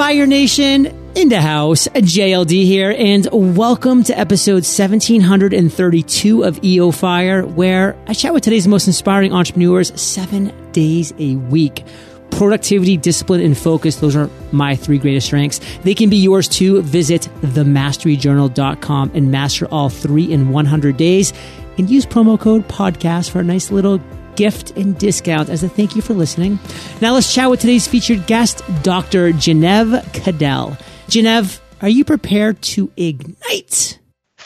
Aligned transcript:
Fire 0.00 0.26
Nation 0.26 0.86
in 1.14 1.28
the 1.28 1.42
house, 1.42 1.86
JLD 1.88 2.64
here, 2.64 2.94
and 2.96 3.28
welcome 3.30 4.02
to 4.04 4.18
episode 4.18 4.64
1732 4.64 6.42
of 6.42 6.64
EO 6.64 6.90
Fire, 6.90 7.44
where 7.44 7.94
I 8.06 8.14
chat 8.14 8.32
with 8.32 8.42
today's 8.42 8.66
most 8.66 8.86
inspiring 8.86 9.34
entrepreneurs 9.34 9.92
seven 10.00 10.54
days 10.72 11.12
a 11.18 11.36
week. 11.36 11.84
Productivity, 12.30 12.96
discipline, 12.96 13.42
and 13.42 13.54
focus, 13.54 13.96
those 13.96 14.16
are 14.16 14.30
my 14.52 14.74
three 14.74 14.96
greatest 14.96 15.26
strengths. 15.26 15.60
They 15.82 15.92
can 15.92 16.08
be 16.08 16.16
yours 16.16 16.48
too. 16.48 16.80
Visit 16.80 17.28
themasteryjournal.com 17.42 19.10
and 19.12 19.30
master 19.30 19.66
all 19.66 19.90
three 19.90 20.32
in 20.32 20.48
100 20.48 20.96
days 20.96 21.34
and 21.76 21.90
use 21.90 22.06
promo 22.06 22.40
code 22.40 22.66
podcast 22.68 23.28
for 23.28 23.40
a 23.40 23.44
nice 23.44 23.70
little 23.70 24.00
gift 24.40 24.70
and 24.70 24.96
discount 24.96 25.50
as 25.50 25.62
a 25.62 25.68
thank 25.68 25.94
you 25.94 26.00
for 26.00 26.14
listening. 26.14 26.58
Now 27.02 27.12
let's 27.12 27.34
chat 27.34 27.50
with 27.50 27.60
today's 27.60 27.86
featured 27.86 28.26
guest, 28.26 28.62
Dr. 28.82 29.32
Jenev 29.32 30.02
Caddell. 30.14 30.78
Jenev, 31.08 31.60
are 31.82 31.90
you 31.90 32.06
prepared 32.06 32.62
to 32.62 32.90
ignite? 32.96 33.99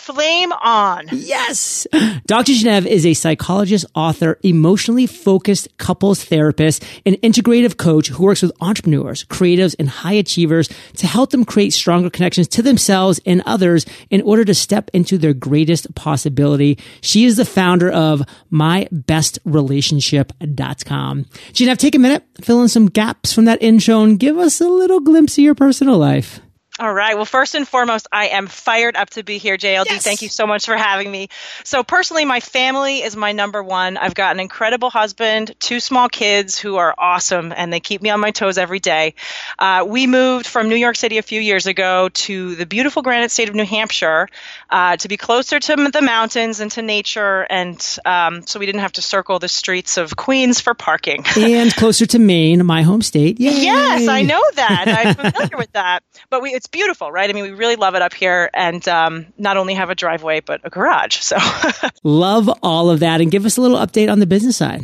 Flame 0.04 0.52
on. 0.52 1.08
Yes. 1.12 1.86
Dr. 2.26 2.52
Jenev 2.52 2.84
is 2.84 3.06
a 3.06 3.14
psychologist, 3.14 3.86
author, 3.94 4.38
emotionally 4.42 5.06
focused 5.06 5.78
couples 5.78 6.22
therapist, 6.22 6.84
and 7.06 7.16
integrative 7.22 7.78
coach 7.78 8.08
who 8.08 8.22
works 8.22 8.42
with 8.42 8.52
entrepreneurs, 8.60 9.24
creatives, 9.24 9.74
and 9.78 9.88
high 9.88 10.12
achievers 10.12 10.68
to 10.98 11.06
help 11.06 11.30
them 11.30 11.46
create 11.46 11.72
stronger 11.72 12.10
connections 12.10 12.48
to 12.48 12.60
themselves 12.60 13.18
and 13.24 13.42
others 13.46 13.86
in 14.10 14.20
order 14.20 14.44
to 14.44 14.52
step 14.52 14.90
into 14.92 15.16
their 15.16 15.32
greatest 15.32 15.94
possibility. 15.94 16.78
She 17.00 17.24
is 17.24 17.38
the 17.38 17.46
founder 17.46 17.90
of 17.90 18.22
mybestrelationship.com. 18.52 21.24
Jenev, 21.24 21.78
take 21.78 21.94
a 21.94 21.98
minute, 21.98 22.24
fill 22.42 22.60
in 22.60 22.68
some 22.68 22.90
gaps 22.90 23.32
from 23.32 23.46
that 23.46 23.62
intro 23.62 24.02
and 24.02 24.20
give 24.20 24.36
us 24.36 24.60
a 24.60 24.68
little 24.68 25.00
glimpse 25.00 25.38
of 25.38 25.44
your 25.44 25.54
personal 25.54 25.96
life. 25.96 26.40
All 26.80 26.92
right. 26.92 27.14
Well, 27.14 27.24
first 27.24 27.54
and 27.54 27.68
foremost, 27.68 28.08
I 28.10 28.28
am 28.28 28.48
fired 28.48 28.96
up 28.96 29.10
to 29.10 29.22
be 29.22 29.38
here, 29.38 29.56
JLD. 29.56 29.84
Yes. 29.86 30.02
Thank 30.02 30.22
you 30.22 30.28
so 30.28 30.44
much 30.44 30.66
for 30.66 30.76
having 30.76 31.08
me. 31.08 31.28
So, 31.62 31.84
personally, 31.84 32.24
my 32.24 32.40
family 32.40 33.00
is 33.00 33.14
my 33.14 33.30
number 33.30 33.62
one. 33.62 33.96
I've 33.96 34.16
got 34.16 34.34
an 34.34 34.40
incredible 34.40 34.90
husband, 34.90 35.54
two 35.60 35.78
small 35.78 36.08
kids 36.08 36.58
who 36.58 36.74
are 36.74 36.92
awesome, 36.98 37.52
and 37.56 37.72
they 37.72 37.78
keep 37.78 38.02
me 38.02 38.10
on 38.10 38.18
my 38.18 38.32
toes 38.32 38.58
every 38.58 38.80
day. 38.80 39.14
Uh, 39.56 39.84
we 39.86 40.08
moved 40.08 40.48
from 40.48 40.68
New 40.68 40.74
York 40.74 40.96
City 40.96 41.18
a 41.18 41.22
few 41.22 41.40
years 41.40 41.66
ago 41.66 42.08
to 42.08 42.56
the 42.56 42.66
beautiful 42.66 43.02
granite 43.02 43.30
state 43.30 43.48
of 43.48 43.54
New 43.54 43.64
Hampshire 43.64 44.28
uh, 44.68 44.96
to 44.96 45.06
be 45.06 45.16
closer 45.16 45.60
to 45.60 45.76
the 45.92 46.02
mountains 46.02 46.58
and 46.58 46.72
to 46.72 46.82
nature, 46.82 47.46
and 47.48 47.98
um, 48.04 48.44
so 48.48 48.58
we 48.58 48.66
didn't 48.66 48.80
have 48.80 48.94
to 48.94 49.02
circle 49.02 49.38
the 49.38 49.46
streets 49.46 49.96
of 49.96 50.16
Queens 50.16 50.60
for 50.60 50.74
parking. 50.74 51.24
and 51.36 51.72
closer 51.76 52.04
to 52.06 52.18
Maine, 52.18 52.66
my 52.66 52.82
home 52.82 53.00
state. 53.00 53.38
Yay. 53.38 53.62
Yes, 53.62 54.08
I 54.08 54.22
know 54.22 54.42
that. 54.56 54.86
I'm 54.88 55.14
familiar 55.14 55.56
with 55.56 55.70
that. 55.74 56.02
But 56.30 56.42
we, 56.42 56.58
it's 56.64 56.70
beautiful, 56.70 57.12
right? 57.12 57.28
I 57.28 57.32
mean, 57.34 57.42
we 57.42 57.50
really 57.50 57.76
love 57.76 57.94
it 57.94 58.00
up 58.00 58.14
here, 58.14 58.48
and 58.54 58.86
um, 58.88 59.26
not 59.36 59.58
only 59.58 59.74
have 59.74 59.90
a 59.90 59.94
driveway 59.94 60.40
but 60.40 60.62
a 60.64 60.70
garage. 60.70 61.18
So 61.18 61.36
love 62.02 62.48
all 62.62 62.88
of 62.88 63.00
that, 63.00 63.20
and 63.20 63.30
give 63.30 63.44
us 63.44 63.58
a 63.58 63.60
little 63.60 63.76
update 63.76 64.10
on 64.10 64.18
the 64.18 64.26
business 64.26 64.56
side. 64.56 64.82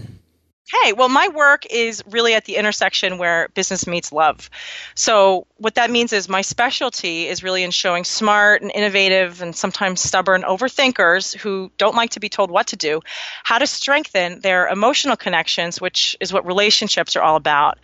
Hey, 0.83 0.92
well, 0.92 1.09
my 1.09 1.28
work 1.28 1.64
is 1.70 2.03
really 2.11 2.34
at 2.34 2.45
the 2.45 2.56
intersection 2.56 3.17
where 3.17 3.48
business 3.55 3.87
meets 3.87 4.12
love. 4.12 4.50
So, 4.95 5.47
what 5.61 5.75
that 5.75 5.91
means 5.91 6.12
is 6.12 6.28
my 6.28 6.41
specialty 6.41 7.28
is 7.28 7.42
really 7.42 7.62
in 7.62 7.70
showing 7.70 8.05
smart 8.05 8.62
and 8.62 8.72
innovative 8.75 9.42
and 9.42 9.55
sometimes 9.55 10.00
stubborn 10.00 10.42
overthinkers 10.42 11.36
who 11.36 11.70
don't 11.77 11.94
like 11.94 12.11
to 12.11 12.20
be 12.20 12.30
told 12.30 12.50
what 12.50 12.69
to 12.69 12.77
do 12.77 13.00
how 13.44 13.58
to 13.58 13.66
strengthen 13.66 14.41
their 14.41 14.69
emotional 14.69 15.16
connections, 15.16 15.81
which 15.81 16.16
is 16.20 16.33
what 16.33 16.47
relationships 16.47 17.16
are 17.16 17.22
all 17.22 17.36
about. 17.36 17.78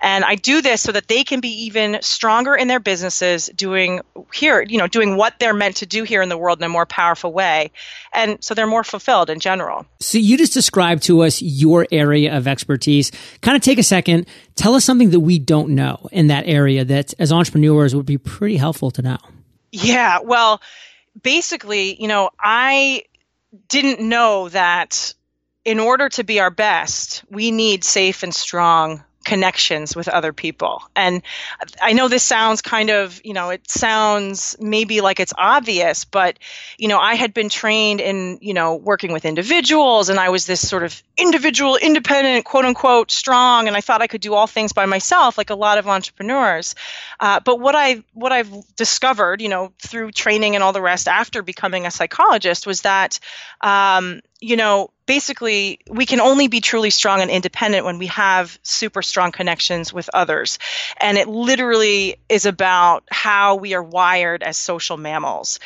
And 0.00 0.24
I 0.24 0.34
do 0.34 0.60
this 0.62 0.82
so 0.82 0.92
that 0.92 1.08
they 1.08 1.24
can 1.24 1.40
be 1.40 1.66
even 1.66 1.98
stronger 2.02 2.54
in 2.54 2.68
their 2.68 2.80
businesses, 2.80 3.48
doing 3.54 4.00
here, 4.34 4.62
you 4.62 4.78
know, 4.78 4.86
doing 4.86 5.16
what 5.16 5.38
they're 5.38 5.54
meant 5.54 5.76
to 5.76 5.86
do 5.86 6.02
here 6.02 6.22
in 6.22 6.28
the 6.28 6.36
world 6.36 6.58
in 6.58 6.64
a 6.64 6.68
more 6.68 6.86
powerful 6.86 7.32
way. 7.32 7.70
And 8.12 8.42
so 8.42 8.54
they're 8.54 8.66
more 8.66 8.84
fulfilled 8.84 9.30
in 9.30 9.40
general. 9.40 9.86
So, 10.00 10.18
you 10.18 10.36
just 10.36 10.52
described 10.52 11.04
to 11.04 11.22
us 11.22 11.40
your 11.40 11.86
area 11.90 12.36
of 12.36 12.46
expertise. 12.46 13.10
Kind 13.40 13.56
of 13.56 13.62
take 13.62 13.78
a 13.78 13.82
second, 13.82 14.26
tell 14.56 14.74
us 14.74 14.84
something 14.84 15.10
that 15.10 15.20
we 15.20 15.38
don't 15.38 15.70
know 15.70 16.08
in 16.12 16.26
that 16.26 16.46
area 16.46 16.84
that 16.84 17.14
as 17.22 17.30
entrepreneurs 17.30 17.94
would 17.94 18.04
be 18.04 18.18
pretty 18.18 18.56
helpful 18.56 18.90
to 18.90 19.00
know. 19.00 19.18
Yeah, 19.70 20.18
well, 20.24 20.60
basically, 21.22 21.94
you 22.02 22.08
know, 22.08 22.30
I 22.38 23.04
didn't 23.68 24.00
know 24.00 24.48
that 24.48 25.14
in 25.64 25.78
order 25.78 26.08
to 26.08 26.24
be 26.24 26.40
our 26.40 26.50
best, 26.50 27.22
we 27.30 27.52
need 27.52 27.84
safe 27.84 28.24
and 28.24 28.34
strong 28.34 29.04
connections 29.24 29.94
with 29.94 30.08
other 30.08 30.32
people. 30.32 30.82
And 30.96 31.22
I 31.80 31.92
know 31.92 32.08
this 32.08 32.22
sounds 32.22 32.62
kind 32.62 32.90
of, 32.90 33.20
you 33.24 33.34
know, 33.34 33.50
it 33.50 33.68
sounds 33.70 34.56
maybe 34.60 35.00
like 35.00 35.20
it's 35.20 35.32
obvious, 35.36 36.04
but, 36.04 36.38
you 36.78 36.88
know, 36.88 36.98
I 36.98 37.14
had 37.14 37.32
been 37.32 37.48
trained 37.48 38.00
in, 38.00 38.38
you 38.40 38.54
know, 38.54 38.76
working 38.76 39.12
with 39.12 39.24
individuals 39.24 40.08
and 40.08 40.18
I 40.18 40.30
was 40.30 40.46
this 40.46 40.66
sort 40.66 40.82
of 40.82 41.02
individual, 41.16 41.76
independent, 41.76 42.44
quote 42.44 42.64
unquote, 42.64 43.10
strong. 43.10 43.68
And 43.68 43.76
I 43.76 43.80
thought 43.80 44.02
I 44.02 44.06
could 44.06 44.20
do 44.20 44.34
all 44.34 44.46
things 44.46 44.72
by 44.72 44.86
myself, 44.86 45.38
like 45.38 45.50
a 45.50 45.54
lot 45.54 45.78
of 45.78 45.88
entrepreneurs. 45.88 46.74
Uh, 47.20 47.40
but 47.40 47.60
what 47.60 47.74
I, 47.74 48.02
what 48.14 48.32
I've 48.32 48.52
discovered, 48.76 49.40
you 49.40 49.48
know, 49.48 49.72
through 49.80 50.12
training 50.12 50.54
and 50.54 50.64
all 50.64 50.72
the 50.72 50.82
rest 50.82 51.08
after 51.08 51.42
becoming 51.42 51.86
a 51.86 51.90
psychologist 51.90 52.66
was 52.66 52.82
that, 52.82 53.20
um, 53.60 54.20
you 54.42 54.56
know, 54.56 54.90
basically 55.06 55.78
we 55.88 56.04
can 56.04 56.20
only 56.20 56.48
be 56.48 56.60
truly 56.60 56.90
strong 56.90 57.20
and 57.20 57.30
independent 57.30 57.84
when 57.84 57.98
we 57.98 58.08
have 58.08 58.58
super 58.62 59.00
strong 59.00 59.30
connections 59.30 59.92
with 59.92 60.10
others. 60.12 60.58
And 61.00 61.16
it 61.16 61.28
literally 61.28 62.16
is 62.28 62.44
about 62.44 63.04
how 63.10 63.54
we 63.54 63.74
are 63.74 63.82
wired 63.82 64.42
as 64.42 64.56
social 64.56 64.96
mammals. 64.96 65.60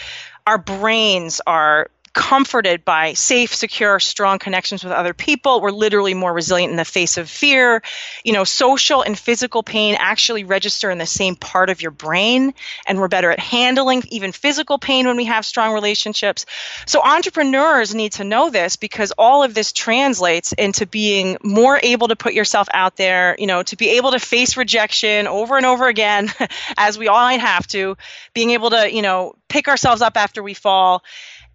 Our 0.47 0.59
brains 0.59 1.41
are 1.47 1.91
comforted 2.17 2.83
by 2.83 3.13
safe, 3.13 3.55
secure, 3.55 4.01
strong 4.01 4.39
connections 4.39 4.83
with 4.83 4.91
other 4.91 5.13
people. 5.13 5.61
We're 5.61 5.71
literally 5.71 6.15
more 6.15 6.33
resilient 6.33 6.71
in 6.71 6.79
the 6.79 6.85
face 6.87 7.19
of 7.19 7.29
fear. 7.29 7.83
You 8.25 8.33
know, 8.33 8.43
social 8.43 9.03
and 9.03 9.19
physical 9.19 9.63
pain 9.63 9.97
actually 9.99 10.43
register 10.45 10.91
in 10.91 10.97
the 10.97 11.05
same 11.05 11.37
part 11.37 11.69
of 11.69 11.83
your 11.83 11.91
brain, 11.91 12.55
and 12.87 12.99
we're 12.99 13.09
better 13.09 13.31
at 13.31 13.39
handling 13.39 14.03
even 14.09 14.33
physical 14.33 14.79
pain 14.79 15.07
when 15.07 15.19
we 15.19 15.27
have 15.27 15.45
strong 15.45 15.75
relationships. 15.75 16.47
So, 16.87 17.03
entrepreneurs 17.03 17.95
need 17.95 18.13
to 18.13 18.25
know 18.25 18.49
this 18.49 18.77
because 18.77 19.13
all 19.19 19.43
of 19.43 19.53
this 19.53 19.73
translates 19.73 20.55
into 20.55 20.87
being 20.87 21.37
more 21.43 21.79
able 21.83 22.09
to 22.09 22.17
put 22.17 22.33
yourself 22.33 22.67
out 22.73 22.97
there, 22.97 23.37
you 23.39 23.47
know, 23.47 23.63
to 23.65 23.77
be 23.77 23.99
able 23.99 24.13
to 24.13 24.19
face 24.19 24.57
rejection 24.57 25.27
over 25.27 25.59
and 25.59 25.67
over 25.67 25.87
again, 25.87 26.33
as 26.79 26.97
we 26.97 27.09
all 27.09 27.27
might 27.27 27.41
have 27.41 27.67
to, 27.67 27.99
being 28.33 28.53
able 28.53 28.71
to, 28.71 28.91
you 28.91 29.03
know, 29.03 29.35
pick 29.49 29.69
ourselves 29.69 30.01
up 30.01 30.17
after 30.17 30.43
we 30.43 30.55
fall. 30.55 31.05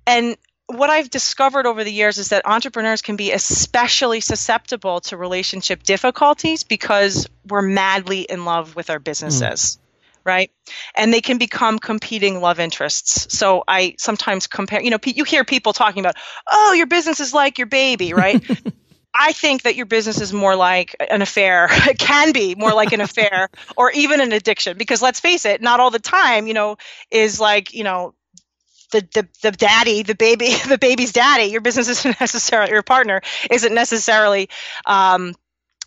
And 0.05 0.37
what 0.71 0.89
I've 0.89 1.09
discovered 1.09 1.65
over 1.65 1.83
the 1.83 1.91
years 1.91 2.17
is 2.17 2.29
that 2.29 2.45
entrepreneurs 2.45 3.01
can 3.01 3.15
be 3.15 3.31
especially 3.31 4.21
susceptible 4.21 5.01
to 5.01 5.17
relationship 5.17 5.83
difficulties 5.83 6.63
because 6.63 7.27
we're 7.47 7.61
madly 7.61 8.21
in 8.21 8.45
love 8.45 8.75
with 8.75 8.89
our 8.89 8.99
businesses. 8.99 9.77
Mm. 9.77 9.77
Right. 10.23 10.51
And 10.95 11.11
they 11.11 11.21
can 11.21 11.39
become 11.39 11.79
competing 11.79 12.41
love 12.41 12.59
interests. 12.59 13.35
So 13.35 13.63
I 13.67 13.95
sometimes 13.97 14.45
compare, 14.45 14.79
you 14.79 14.91
know, 14.91 14.99
you 15.03 15.23
hear 15.23 15.43
people 15.43 15.73
talking 15.73 15.99
about, 15.99 16.15
oh, 16.49 16.73
your 16.73 16.85
business 16.85 17.19
is 17.19 17.33
like 17.33 17.57
your 17.57 17.65
baby, 17.65 18.13
right? 18.13 18.39
I 19.17 19.33
think 19.33 19.63
that 19.63 19.75
your 19.75 19.87
business 19.87 20.21
is 20.21 20.31
more 20.31 20.55
like 20.55 20.95
an 21.09 21.21
affair. 21.23 21.67
It 21.71 21.97
can 21.99 22.33
be 22.33 22.53
more 22.55 22.71
like 22.71 22.93
an 22.93 23.01
affair 23.01 23.49
or 23.75 23.91
even 23.91 24.21
an 24.21 24.31
addiction 24.31 24.77
because 24.77 25.01
let's 25.01 25.19
face 25.19 25.45
it, 25.45 25.59
not 25.59 25.79
all 25.79 25.89
the 25.89 25.99
time, 25.99 26.45
you 26.47 26.53
know, 26.53 26.77
is 27.09 27.39
like, 27.39 27.73
you 27.73 27.83
know, 27.83 28.13
the, 28.91 29.07
the, 29.13 29.27
the 29.41 29.51
daddy, 29.51 30.03
the 30.03 30.15
baby, 30.15 30.53
the 30.67 30.77
baby's 30.77 31.11
daddy, 31.13 31.45
your 31.45 31.61
business 31.61 31.87
isn't 31.89 32.19
necessarily, 32.21 32.71
your 32.71 32.83
partner 32.83 33.21
isn't 33.49 33.73
necessarily 33.73 34.49
um, 34.85 35.33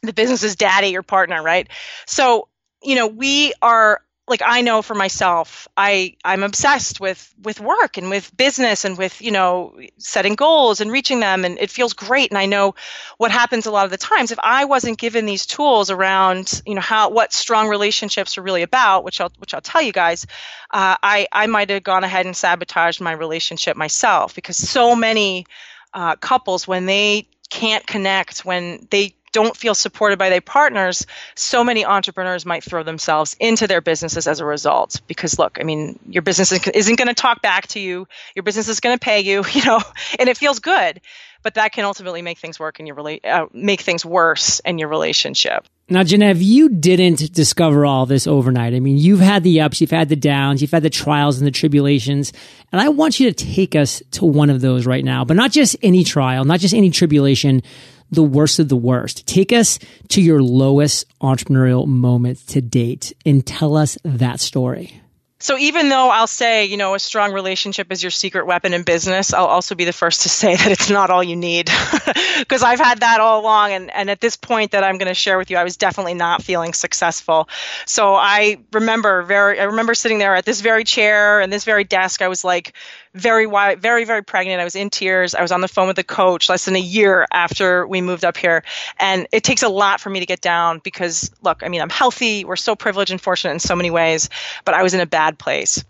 the 0.02 0.12
business's 0.12 0.56
daddy, 0.56 0.88
your 0.88 1.02
partner, 1.02 1.42
right? 1.42 1.68
So, 2.06 2.48
you 2.82 2.96
know, 2.96 3.06
we 3.06 3.54
are 3.62 4.00
like 4.26 4.40
I 4.44 4.62
know 4.62 4.80
for 4.80 4.94
myself, 4.94 5.68
I 5.76 6.16
I'm 6.24 6.42
obsessed 6.42 6.98
with 6.98 7.34
with 7.42 7.60
work 7.60 7.98
and 7.98 8.08
with 8.08 8.34
business 8.36 8.84
and 8.84 8.96
with 8.96 9.20
you 9.20 9.30
know 9.30 9.78
setting 9.98 10.34
goals 10.34 10.80
and 10.80 10.90
reaching 10.90 11.20
them, 11.20 11.44
and 11.44 11.58
it 11.58 11.70
feels 11.70 11.92
great. 11.92 12.30
And 12.30 12.38
I 12.38 12.46
know 12.46 12.74
what 13.18 13.30
happens 13.30 13.66
a 13.66 13.70
lot 13.70 13.84
of 13.84 13.90
the 13.90 13.98
times 13.98 14.30
if 14.30 14.38
I 14.42 14.64
wasn't 14.64 14.98
given 14.98 15.26
these 15.26 15.44
tools 15.44 15.90
around 15.90 16.62
you 16.64 16.74
know 16.74 16.80
how 16.80 17.10
what 17.10 17.32
strong 17.34 17.68
relationships 17.68 18.38
are 18.38 18.42
really 18.42 18.62
about, 18.62 19.04
which 19.04 19.20
I'll 19.20 19.32
which 19.38 19.52
I'll 19.52 19.60
tell 19.60 19.82
you 19.82 19.92
guys, 19.92 20.26
uh, 20.70 20.96
I 21.02 21.28
I 21.30 21.46
might 21.46 21.68
have 21.68 21.84
gone 21.84 22.04
ahead 22.04 22.24
and 22.24 22.36
sabotaged 22.36 23.02
my 23.02 23.12
relationship 23.12 23.76
myself 23.76 24.34
because 24.34 24.56
so 24.56 24.96
many 24.96 25.46
uh, 25.92 26.16
couples 26.16 26.66
when 26.66 26.86
they 26.86 27.28
can't 27.50 27.86
connect 27.86 28.44
when 28.44 28.88
they 28.90 29.14
don't 29.34 29.56
feel 29.56 29.74
supported 29.74 30.18
by 30.18 30.30
their 30.30 30.40
partners, 30.40 31.06
so 31.34 31.64
many 31.64 31.84
entrepreneurs 31.84 32.46
might 32.46 32.64
throw 32.64 32.82
themselves 32.84 33.36
into 33.40 33.66
their 33.66 33.82
businesses 33.82 34.26
as 34.26 34.40
a 34.40 34.44
result. 34.46 35.02
Because 35.08 35.38
look, 35.38 35.58
I 35.60 35.64
mean, 35.64 35.98
your 36.08 36.22
business 36.22 36.52
isn't 36.52 36.96
going 36.96 37.08
to 37.08 37.14
talk 37.14 37.42
back 37.42 37.66
to 37.68 37.80
you. 37.80 38.06
Your 38.34 38.44
business 38.44 38.68
is 38.68 38.80
going 38.80 38.96
to 38.96 39.00
pay 39.00 39.20
you, 39.20 39.44
you 39.52 39.64
know, 39.64 39.80
and 40.18 40.28
it 40.30 40.38
feels 40.38 40.60
good, 40.60 41.00
but 41.44 41.54
that 41.54 41.72
can 41.72 41.84
ultimately 41.84 42.22
make 42.22 42.38
things 42.38 42.58
work 42.58 42.80
in 42.80 42.86
your 42.86 42.96
rela- 42.96 43.24
uh, 43.24 43.46
make 43.52 43.82
things 43.82 44.04
worse 44.04 44.60
in 44.60 44.78
your 44.78 44.88
relationship. 44.88 45.68
Now, 45.90 46.02
Jenev, 46.02 46.38
you 46.40 46.70
didn't 46.70 47.32
discover 47.32 47.84
all 47.84 48.06
this 48.06 48.26
overnight. 48.26 48.72
I 48.72 48.80
mean, 48.80 48.96
you've 48.96 49.20
had 49.20 49.44
the 49.44 49.60
ups, 49.60 49.82
you've 49.82 49.90
had 49.90 50.08
the 50.08 50.16
downs, 50.16 50.62
you've 50.62 50.70
had 50.70 50.82
the 50.82 50.90
trials 50.90 51.36
and 51.36 51.46
the 51.46 51.52
tribulations. 51.52 52.32
And 52.72 52.80
I 52.80 52.88
want 52.88 53.20
you 53.20 53.30
to 53.30 53.44
take 53.44 53.76
us 53.76 54.02
to 54.12 54.24
one 54.24 54.48
of 54.48 54.62
those 54.62 54.86
right 54.86 55.04
now, 55.04 55.26
but 55.26 55.36
not 55.36 55.52
just 55.52 55.76
any 55.82 56.02
trial, 56.02 56.44
not 56.46 56.60
just 56.60 56.74
any 56.74 56.88
tribulation, 56.90 57.62
the 58.10 58.22
worst 58.22 58.58
of 58.58 58.70
the 58.70 58.76
worst. 58.76 59.26
Take 59.26 59.52
us 59.52 59.78
to 60.08 60.22
your 60.22 60.42
lowest 60.42 61.06
entrepreneurial 61.20 61.86
moment 61.86 62.38
to 62.48 62.62
date 62.62 63.12
and 63.26 63.46
tell 63.46 63.76
us 63.76 63.98
that 64.02 64.40
story. 64.40 65.02
So 65.44 65.58
even 65.58 65.90
though 65.90 66.08
I'll 66.08 66.26
say, 66.26 66.64
you 66.64 66.78
know, 66.78 66.94
a 66.94 66.98
strong 66.98 67.34
relationship 67.34 67.92
is 67.92 68.02
your 68.02 68.10
secret 68.10 68.46
weapon 68.46 68.72
in 68.72 68.82
business, 68.82 69.34
I'll 69.34 69.44
also 69.44 69.74
be 69.74 69.84
the 69.84 69.92
first 69.92 70.22
to 70.22 70.30
say 70.30 70.56
that 70.56 70.70
it's 70.70 70.88
not 70.88 71.10
all 71.10 71.22
you 71.22 71.36
need. 71.36 71.70
Because 72.38 72.62
I've 72.62 72.80
had 72.80 73.00
that 73.00 73.20
all 73.20 73.40
along 73.40 73.72
and, 73.72 73.90
and 73.92 74.10
at 74.10 74.20
this 74.20 74.36
point 74.36 74.72
that 74.72 74.82
I'm 74.82 74.98
going 74.98 75.08
to 75.08 75.14
share 75.14 75.38
with 75.38 75.50
you, 75.50 75.56
I 75.56 75.64
was 75.64 75.76
definitely 75.76 76.14
not 76.14 76.42
feeling 76.42 76.72
successful. 76.72 77.48
So 77.86 78.14
I 78.14 78.58
remember 78.72 79.22
very 79.22 79.60
I 79.60 79.64
remember 79.64 79.94
sitting 79.94 80.18
there 80.18 80.34
at 80.34 80.44
this 80.44 80.60
very 80.60 80.82
chair 80.82 81.40
and 81.40 81.52
this 81.52 81.64
very 81.64 81.84
desk, 81.84 82.22
I 82.22 82.28
was 82.28 82.44
like 82.44 82.74
very 83.14 83.46
very 83.46 84.04
very 84.04 84.22
pregnant. 84.22 84.60
I 84.60 84.64
was 84.64 84.74
in 84.74 84.90
tears. 84.90 85.34
I 85.34 85.42
was 85.42 85.52
on 85.52 85.60
the 85.60 85.68
phone 85.68 85.86
with 85.86 85.96
the 85.96 86.04
coach 86.04 86.48
less 86.48 86.64
than 86.64 86.76
a 86.76 86.80
year 86.80 87.26
after 87.32 87.86
we 87.86 88.00
moved 88.00 88.24
up 88.24 88.36
here, 88.36 88.64
and 88.98 89.26
it 89.32 89.44
takes 89.44 89.62
a 89.62 89.68
lot 89.68 90.00
for 90.00 90.10
me 90.10 90.20
to 90.20 90.26
get 90.26 90.40
down 90.40 90.80
because 90.82 91.30
look, 91.42 91.62
I 91.62 91.68
mean, 91.68 91.80
I'm 91.80 91.90
healthy. 91.90 92.44
We're 92.44 92.56
so 92.56 92.74
privileged 92.74 93.10
and 93.10 93.20
fortunate 93.20 93.52
in 93.52 93.60
so 93.60 93.76
many 93.76 93.90
ways, 93.90 94.28
but 94.64 94.74
I 94.74 94.82
was 94.82 94.94
in 94.94 95.00
a 95.00 95.06
bad 95.06 95.38
place. 95.38 95.84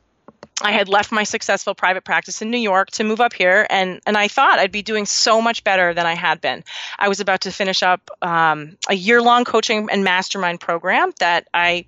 I 0.63 0.71
had 0.71 0.89
left 0.89 1.11
my 1.11 1.25
successful 1.25 1.75
private 1.75 2.05
practice 2.05 2.41
in 2.41 2.51
New 2.51 2.59
York 2.59 2.91
to 2.93 3.05
move 3.05 3.21
up 3.21 3.33
here, 3.33 3.67
and, 3.69 4.01
and 4.07 4.17
I 4.17 4.29
thought 4.29 4.59
I'd 4.61 4.71
be 4.71 4.83
doing 4.83 5.05
so 5.05 5.43
much 5.43 5.65
better 5.65 5.93
than 5.93 6.07
I 6.07 6.15
had 6.15 6.41
been. 6.41 6.63
I 6.97 7.09
was 7.09 7.19
about 7.19 7.43
to 7.43 7.51
finish 7.51 7.83
up 7.83 8.09
um, 8.23 8.77
a 8.89 8.95
year 8.95 9.21
long 9.21 9.45
coaching 9.45 9.89
and 9.91 10.05
mastermind 10.05 10.61
program 10.61 11.13
that 11.19 11.49
I 11.53 11.87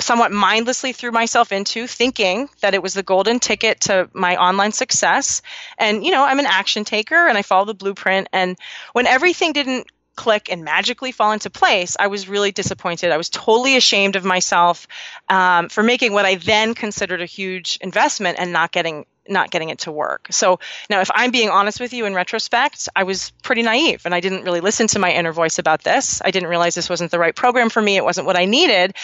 somewhat 0.00 0.32
mindlessly 0.32 0.92
threw 0.92 1.10
myself 1.10 1.52
into 1.52 1.86
thinking 1.86 2.48
that 2.60 2.74
it 2.74 2.82
was 2.82 2.94
the 2.94 3.02
golden 3.02 3.40
ticket 3.40 3.80
to 3.82 4.08
my 4.12 4.36
online 4.36 4.72
success. 4.72 5.42
And, 5.78 6.04
you 6.04 6.10
know, 6.10 6.24
I'm 6.24 6.38
an 6.38 6.46
action 6.46 6.84
taker 6.84 7.26
and 7.26 7.38
I 7.38 7.42
follow 7.42 7.64
the 7.64 7.74
blueprint. 7.74 8.28
And 8.32 8.56
when 8.92 9.06
everything 9.06 9.52
didn't 9.52 9.86
click 10.14 10.50
and 10.50 10.64
magically 10.64 11.12
fall 11.12 11.32
into 11.32 11.48
place, 11.48 11.96
I 11.98 12.08
was 12.08 12.28
really 12.28 12.50
disappointed. 12.50 13.12
I 13.12 13.16
was 13.16 13.30
totally 13.30 13.76
ashamed 13.76 14.16
of 14.16 14.24
myself 14.24 14.88
um, 15.28 15.68
for 15.68 15.82
making 15.82 16.12
what 16.12 16.26
I 16.26 16.34
then 16.34 16.74
considered 16.74 17.22
a 17.22 17.26
huge 17.26 17.78
investment 17.80 18.38
and 18.40 18.52
not 18.52 18.72
getting 18.72 19.06
not 19.28 19.50
getting 19.50 19.70
it 19.70 19.80
to 19.80 19.92
work. 19.92 20.28
So 20.30 20.60
now, 20.90 21.00
if 21.00 21.10
I'm 21.14 21.30
being 21.30 21.50
honest 21.50 21.80
with 21.80 21.92
you 21.92 22.06
in 22.06 22.14
retrospect, 22.14 22.88
I 22.94 23.04
was 23.04 23.30
pretty 23.42 23.62
naive 23.62 24.02
and 24.04 24.14
I 24.14 24.20
didn't 24.20 24.44
really 24.44 24.60
listen 24.60 24.86
to 24.88 24.98
my 24.98 25.12
inner 25.12 25.32
voice 25.32 25.58
about 25.58 25.82
this. 25.82 26.20
I 26.24 26.30
didn't 26.30 26.48
realize 26.48 26.74
this 26.74 26.90
wasn't 26.90 27.10
the 27.10 27.18
right 27.18 27.34
program 27.34 27.70
for 27.70 27.82
me. 27.82 27.96
It 27.96 28.04
wasn't 28.04 28.26
what 28.26 28.36
I 28.36 28.44
needed. 28.44 28.94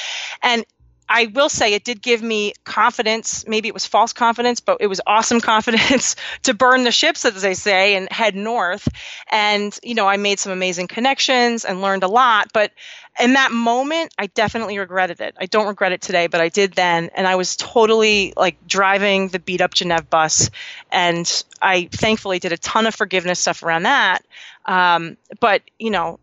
And 0.43 0.65
I 1.09 1.27
will 1.27 1.49
say 1.49 1.75
it 1.75 1.85
did 1.85 2.01
give 2.01 2.23
me 2.23 2.55
confidence. 2.65 3.47
Maybe 3.47 3.69
it 3.69 3.75
was 3.75 3.85
false 3.85 4.13
confidence, 4.13 4.61
but 4.61 4.79
it 4.81 4.87
was 4.87 5.01
awesome 5.07 5.41
confidence 5.43 6.17
to 6.45 6.55
burn 6.55 6.85
the 6.85 6.93
ships, 6.93 7.25
as 7.25 7.43
they 7.43 7.55
say, 7.55 7.97
and 7.97 8.11
head 8.11 8.35
north. 8.35 8.89
And, 9.31 9.77
you 9.83 9.95
know, 9.95 10.09
I 10.09 10.17
made 10.17 10.39
some 10.39 10.53
amazing 10.53 10.89
connections 10.89 11.65
and 11.65 11.83
learned 11.83 12.05
a 12.05 12.09
lot. 12.09 12.49
But 12.53 12.73
in 13.21 13.35
that 13.35 13.53
moment, 13.53 14.13
I 14.19 14.27
definitely 14.27 14.79
regretted 14.79 15.21
it. 15.21 15.37
I 15.39 15.47
don't 15.47 15.69
regret 15.69 15.93
it 15.93 16.03
today, 16.03 16.27
but 16.27 16.41
I 16.41 16.49
did 16.49 16.73
then. 16.73 17.11
And 17.15 17.27
I 17.27 17.37
was 17.37 17.57
totally 17.57 18.33
like 18.37 18.67
driving 18.67 19.29
the 19.29 19.39
beat 19.39 19.61
up 19.61 19.75
Jenev 19.75 20.11
bus. 20.11 20.51
And 20.91 21.45
I 21.63 21.89
thankfully 21.93 22.41
did 22.41 22.53
a 22.53 22.57
ton 22.57 22.87
of 22.87 22.95
forgiveness 22.95 23.39
stuff 23.39 23.63
around 23.63 23.85
that. 23.85 24.25
Um, 24.67 25.17
but, 25.41 25.63
you 25.79 25.91
know, 25.91 26.19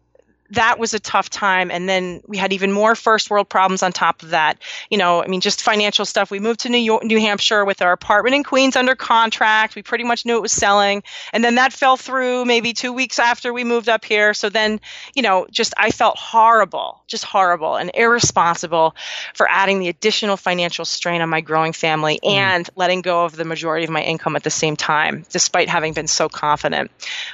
that 0.52 0.80
was 0.80 0.94
a 0.94 1.00
tough 1.00 1.30
time. 1.30 1.72
And 1.72 1.88
then 1.88 2.22
we 2.28 2.38
had 2.38 2.54
even 2.54 2.72
more 2.72 2.96
first 2.96 3.30
world 3.30 3.50
problems 3.50 3.84
on 3.84 3.92
top 3.92 4.22
of 4.22 4.30
that. 4.30 4.62
You 4.90 4.98
know, 4.98 5.24
I 5.24 5.28
mean, 5.28 5.42
just 5.42 5.62
financial 5.62 6.06
stuff. 6.06 6.30
We 6.30 6.40
moved 6.40 6.62
to 6.62 6.70
New 6.70 6.78
York, 6.78 7.04
New 7.04 7.20
Hampshire 7.20 7.66
with 7.66 7.82
our 7.82 7.92
apartment 7.92 8.36
in 8.36 8.44
Queens 8.44 8.76
under 8.76 8.96
contract. 8.96 9.76
We 9.76 9.82
pretty 9.82 10.04
much 10.04 10.26
knew 10.26 10.38
it 10.38 10.42
was 10.42 10.52
selling. 10.52 11.04
And 11.34 11.44
then 11.44 11.56
that 11.56 11.74
fell 11.74 11.98
through 11.98 12.46
maybe 12.46 12.74
two 12.74 12.92
weeks 12.92 13.18
after 13.18 13.54
we 13.54 13.64
moved 13.64 13.90
up 13.90 14.04
here. 14.04 14.34
So 14.34 14.50
then, 14.50 14.82
you 15.16 15.22
know, 15.22 15.48
just 15.50 15.74
I 15.78 15.92
felt 15.92 16.18
horrible, 16.18 17.02
just 17.08 17.24
horrible 17.24 17.78
and 17.78 17.92
irresponsible 17.94 18.96
for 19.34 19.50
adding 19.50 19.80
the 19.80 19.88
additional 19.88 20.38
financial 20.38 20.84
strain 20.84 21.22
on 21.22 21.30
my 21.30 21.42
growing 21.42 21.74
family 21.74 22.20
mm. 22.24 22.32
and 22.32 22.70
letting 22.76 23.02
go 23.02 23.24
of 23.24 23.36
the 23.36 23.46
majority 23.46 23.86
of 23.86 23.90
my 23.90 24.02
income 24.02 24.36
at 24.36 24.44
the 24.44 24.50
same 24.50 24.76
time, 24.76 25.26
despite 25.30 25.70
having 25.70 25.94
been 25.94 26.08
so 26.08 26.28
confident. 26.28 26.92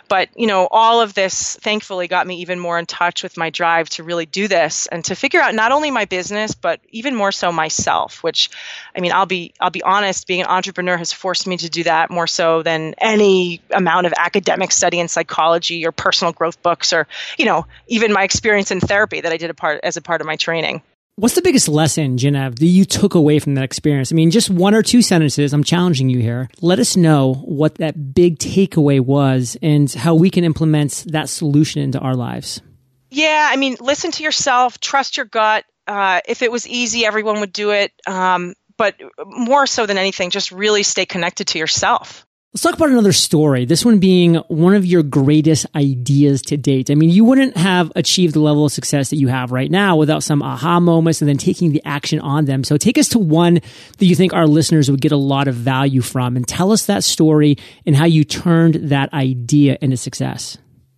But, 0.08 0.30
you 0.36 0.46
know, 0.46 0.68
all 0.70 1.02
of 1.02 1.16
this 1.16 1.56
thankfully 1.58 2.08
got 2.08 2.28
me 2.28 2.42
even 2.42 2.60
more 2.60 2.78
in 2.78 2.86
touch 2.86 3.07
touch 3.08 3.24
with 3.24 3.38
my 3.38 3.50
drive 3.50 3.88
to 3.88 4.04
really 4.04 4.26
do 4.26 4.50
this 4.50 4.86
and 4.88 5.06
to 5.06 5.16
figure 5.16 5.40
out 5.40 5.56
not 5.56 5.72
only 5.72 5.92
my 5.92 6.04
business 6.04 6.54
but 6.54 6.82
even 6.90 7.16
more 7.16 7.32
so 7.32 7.54
myself 7.54 8.22
which 8.22 8.50
i 8.96 9.00
mean 9.00 9.14
i'll 9.14 9.26
be 9.26 9.54
i'll 9.62 9.70
be 9.70 9.82
honest 9.82 10.28
being 10.28 10.42
an 10.42 10.48
entrepreneur 10.48 10.98
has 10.98 11.14
forced 11.14 11.48
me 11.48 11.56
to 11.56 11.70
do 11.70 11.84
that 11.84 12.10
more 12.10 12.28
so 12.28 12.64
than 12.64 12.94
any 12.98 13.62
amount 13.72 14.06
of 14.06 14.14
academic 14.18 14.74
study 14.74 15.00
in 15.00 15.08
psychology 15.08 15.86
or 15.86 15.94
personal 15.94 16.34
growth 16.34 16.62
books 16.62 16.92
or 16.92 17.08
you 17.38 17.46
know 17.46 17.66
even 17.88 18.12
my 18.12 18.24
experience 18.24 18.72
in 18.72 18.82
therapy 18.82 19.22
that 19.22 19.32
i 19.32 19.38
did 19.38 19.50
a 19.50 19.54
part 19.54 19.80
as 19.84 19.96
a 19.96 20.02
part 20.02 20.20
of 20.20 20.28
my 20.28 20.36
training 20.36 20.82
What's 21.20 21.34
the 21.34 21.42
biggest 21.42 21.68
lesson, 21.68 22.18
Jenev, 22.18 22.60
that 22.60 22.68
you 22.68 22.86
took 22.86 23.16
away 23.16 23.40
from 23.40 23.56
that 23.56 23.64
experience? 23.64 24.12
I 24.12 24.16
mean, 24.16 24.30
just 24.30 24.52
one 24.52 24.76
or 24.76 24.84
two 24.84 25.02
sentences. 25.02 25.52
I'm 25.52 25.64
challenging 25.64 26.10
you 26.10 26.20
here. 26.20 26.48
Let 26.62 26.78
us 26.78 26.96
know 26.96 27.34
what 27.44 27.74
that 27.80 28.14
big 28.14 28.38
takeaway 28.38 29.00
was 29.00 29.58
and 29.64 29.92
how 29.92 30.14
we 30.14 30.30
can 30.30 30.44
implement 30.44 31.06
that 31.08 31.28
solution 31.28 31.82
into 31.82 31.98
our 31.98 32.14
lives. 32.14 32.62
Yeah, 33.10 33.48
I 33.52 33.56
mean, 33.56 33.78
listen 33.80 34.12
to 34.12 34.24
yourself, 34.24 34.80
trust 34.80 35.18
your 35.18 35.26
gut. 35.26 35.66
Uh, 35.88 36.20
if 36.28 36.42
it 36.42 36.52
was 36.52 36.68
easy, 36.68 37.06
everyone 37.06 37.40
would 37.40 37.54
do 37.54 37.72
it. 37.72 37.92
Um, 38.06 38.54
but 38.78 38.96
more 39.26 39.66
so 39.66 39.86
than 39.86 39.98
anything, 39.98 40.30
just 40.30 40.52
really 40.52 40.84
stay 40.84 41.06
connected 41.06 41.48
to 41.48 41.60
yourself. 41.60 42.26
Let's 42.54 42.64
talk 42.64 42.76
about 42.76 42.90
another 42.90 43.12
story. 43.12 43.66
This 43.66 43.86
one 43.86 44.00
being 44.00 44.36
one 44.48 44.74
of 44.74 44.86
your 44.86 45.04
greatest 45.04 45.66
ideas 45.76 46.42
to 46.44 46.58
date. 46.58 46.90
I 46.90 46.96
mean, 46.96 47.10
you 47.10 47.24
wouldn't 47.24 47.58
have 47.58 47.92
achieved 47.96 48.34
the 48.34 48.40
level 48.40 48.66
of 48.66 48.72
success 48.72 49.10
that 49.10 49.18
you 49.18 49.28
have 49.28 49.52
right 49.52 49.70
now 49.70 49.96
without 49.96 50.24
some 50.24 50.42
aha 50.42 50.80
moments 50.80 51.22
and 51.22 51.30
then 51.30 51.38
taking 51.38 51.72
the 51.72 51.82
action 51.86 52.20
on 52.20 52.46
them. 52.46 52.64
So 52.64 52.78
take 52.78 52.98
us 52.98 53.10
to 53.10 53.20
one 53.20 53.56
that 53.98 54.06
you 54.06 54.16
think 54.16 54.34
our 54.34 54.48
listeners 54.48 54.90
would 54.90 55.02
get 55.02 55.12
a 55.12 55.18
lot 55.18 55.48
of 55.48 55.56
value 55.56 56.02
from 56.02 56.36
and 56.36 56.48
tell 56.48 56.72
us 56.72 56.86
that 56.86 57.04
story 57.04 57.58
and 57.86 57.96
how 57.96 58.06
you 58.06 58.24
turned 58.24 58.76
that 58.90 59.14
idea 59.14 59.78
into 59.82 59.98
success 59.98 60.58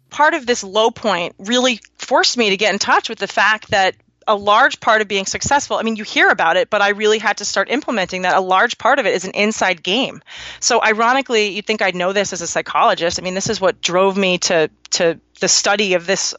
part 0.09 0.33
of 0.33 0.45
this 0.45 0.63
low 0.63 0.91
point 0.91 1.35
really 1.39 1.79
forced 1.97 2.37
me 2.37 2.49
to 2.49 2.57
get 2.57 2.73
in 2.73 2.79
touch 2.79 3.09
with 3.09 3.19
the 3.19 3.27
fact 3.27 3.71
that 3.71 3.95
a 4.27 4.35
large 4.35 4.79
part 4.79 5.01
of 5.01 5.07
being 5.07 5.25
successful 5.25 5.77
i 5.77 5.81
mean 5.81 5.95
you 5.95 6.03
hear 6.03 6.29
about 6.29 6.55
it 6.55 6.69
but 6.69 6.81
i 6.81 6.89
really 6.89 7.17
had 7.17 7.37
to 7.37 7.45
start 7.45 7.69
implementing 7.71 8.21
that 8.21 8.37
a 8.37 8.41
large 8.41 8.77
part 8.77 8.99
of 8.99 9.07
it 9.07 9.15
is 9.15 9.25
an 9.25 9.31
inside 9.31 9.81
game. 9.81 10.21
So 10.59 10.81
ironically 10.83 11.49
you'd 11.49 11.65
think 11.65 11.81
i'd 11.81 11.95
know 11.95 12.13
this 12.13 12.31
as 12.31 12.41
a 12.41 12.47
psychologist. 12.47 13.19
I 13.19 13.23
mean 13.23 13.33
this 13.33 13.49
is 13.49 13.59
what 13.59 13.81
drove 13.81 14.17
me 14.17 14.37
to 14.39 14.69
to 14.91 15.19
the 15.39 15.47
study 15.47 15.95
of 15.95 16.05
this 16.05 16.35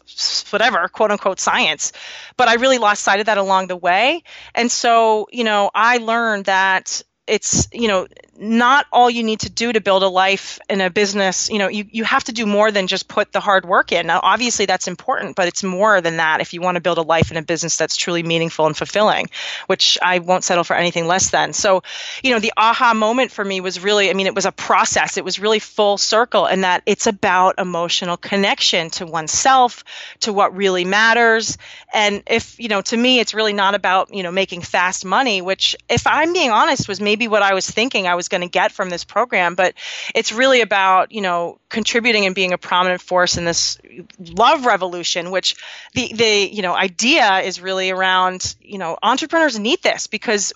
whatever 0.51 0.87
quote 0.89 1.11
unquote 1.11 1.41
science. 1.41 1.93
But 2.37 2.49
i 2.49 2.55
really 2.55 2.79
lost 2.79 3.03
sight 3.03 3.21
of 3.21 3.27
that 3.27 3.39
along 3.39 3.67
the 3.67 3.77
way. 3.77 4.23
And 4.55 4.71
so 4.71 5.27
you 5.33 5.45
know 5.45 5.71
i 5.75 5.97
learned 5.99 6.45
that 6.45 7.03
it's 7.27 7.69
you 7.73 7.89
know 7.89 8.07
not 8.41 8.87
all 8.91 9.11
you 9.11 9.23
need 9.23 9.41
to 9.41 9.51
do 9.51 9.71
to 9.71 9.83
build 9.83 10.03
a 10.03 10.09
life 10.09 10.59
in 10.71 10.81
a 10.81 10.89
business 10.89 11.51
you 11.51 11.59
know 11.59 11.69
you, 11.69 11.85
you 11.91 12.05
have 12.05 12.25
to 12.25 12.33
do 12.33 12.47
more 12.47 12.71
than 12.71 12.87
just 12.87 13.07
put 13.07 13.33
the 13.33 13.41
hard 13.41 13.67
work 13.67 13.93
in. 13.93 14.07
Now 14.07 14.21
obviously 14.23 14.65
that's 14.65 14.89
important 14.89 15.37
but 15.37 15.47
it's 15.47 15.63
more 15.63 16.01
than 16.01 16.17
that 16.17 16.41
if 16.41 16.55
you 16.55 16.63
want 16.63 16.77
to 16.77 16.81
build 16.81 16.97
a 16.97 17.03
life 17.03 17.31
in 17.31 17.37
a 17.37 17.43
business 17.43 17.77
that's 17.77 17.97
truly 17.97 18.23
meaningful 18.23 18.65
and 18.65 18.75
fulfilling 18.75 19.29
which 19.67 19.99
i 20.03 20.21
won't 20.21 20.43
settle 20.43 20.65
for 20.65 20.75
anything 20.75 21.07
less 21.07 21.31
than. 21.31 21.53
So 21.53 21.83
you 22.23 22.33
know 22.33 22.41
the 22.41 22.55
aha 22.57 22.95
moment 22.95 23.31
for 23.31 23.45
me 23.45 23.61
was 23.61 23.83
really 23.83 24.09
i 24.09 24.15
mean 24.15 24.27
it 24.27 24.35
was 24.35 24.47
a 24.47 24.53
process. 24.53 25.19
It 25.19 25.25
was 25.25 25.39
really 25.39 25.59
full 25.59 25.99
circle 25.99 26.47
in 26.47 26.63
that 26.63 26.83
it's 26.87 27.07
about 27.07 27.59
emotional 27.59 28.17
connection 28.17 28.89
to 28.91 29.05
oneself 29.05 29.85
to 30.21 30.33
what 30.33 30.57
really 30.57 30.87
matters. 30.87 31.59
And 31.93 32.23
if 32.27 32.59
you 32.59 32.69
know 32.69 32.81
to 32.81 32.97
me 32.97 33.21
it's 33.21 33.35
really 33.35 33.53
not 33.53 33.75
about 33.75 34.15
you 34.15 34.23
know 34.23 34.33
making 34.33 34.63
fast 34.63 35.05
money 35.05 35.43
which 35.43 35.77
if 35.91 36.07
i'm 36.07 36.33
being 36.33 36.51
honest 36.51 36.89
was 36.89 37.03
maybe 37.03 37.29
what 37.29 37.43
i 37.43 37.53
was 37.53 37.69
thinking. 37.69 38.07
I 38.07 38.15
was 38.15 38.30
going 38.31 38.41
to 38.41 38.49
get 38.49 38.73
from 38.73 38.89
this 38.89 39.05
program, 39.05 39.55
but 39.55 39.75
it's 40.15 40.33
really 40.33 40.61
about, 40.61 41.13
you 41.13 41.21
know, 41.21 41.59
contributing 41.69 42.27
and 42.27 42.35
being 42.35 42.53
a 42.53 42.59
prominent 42.59 43.01
force 43.01 43.37
in 43.37 43.45
this 43.45 43.79
love 44.19 44.65
revolution, 44.65 45.31
which 45.31 45.57
the, 45.95 46.13
the, 46.15 46.49
you 46.51 46.63
know, 46.63 46.75
idea 46.75 47.41
is 47.41 47.61
really 47.61 47.91
around, 47.91 48.57
you 48.63 48.79
know, 48.79 48.97
entrepreneurs 49.03 49.59
need 49.59 49.83
this 49.83 50.07
because 50.07 50.53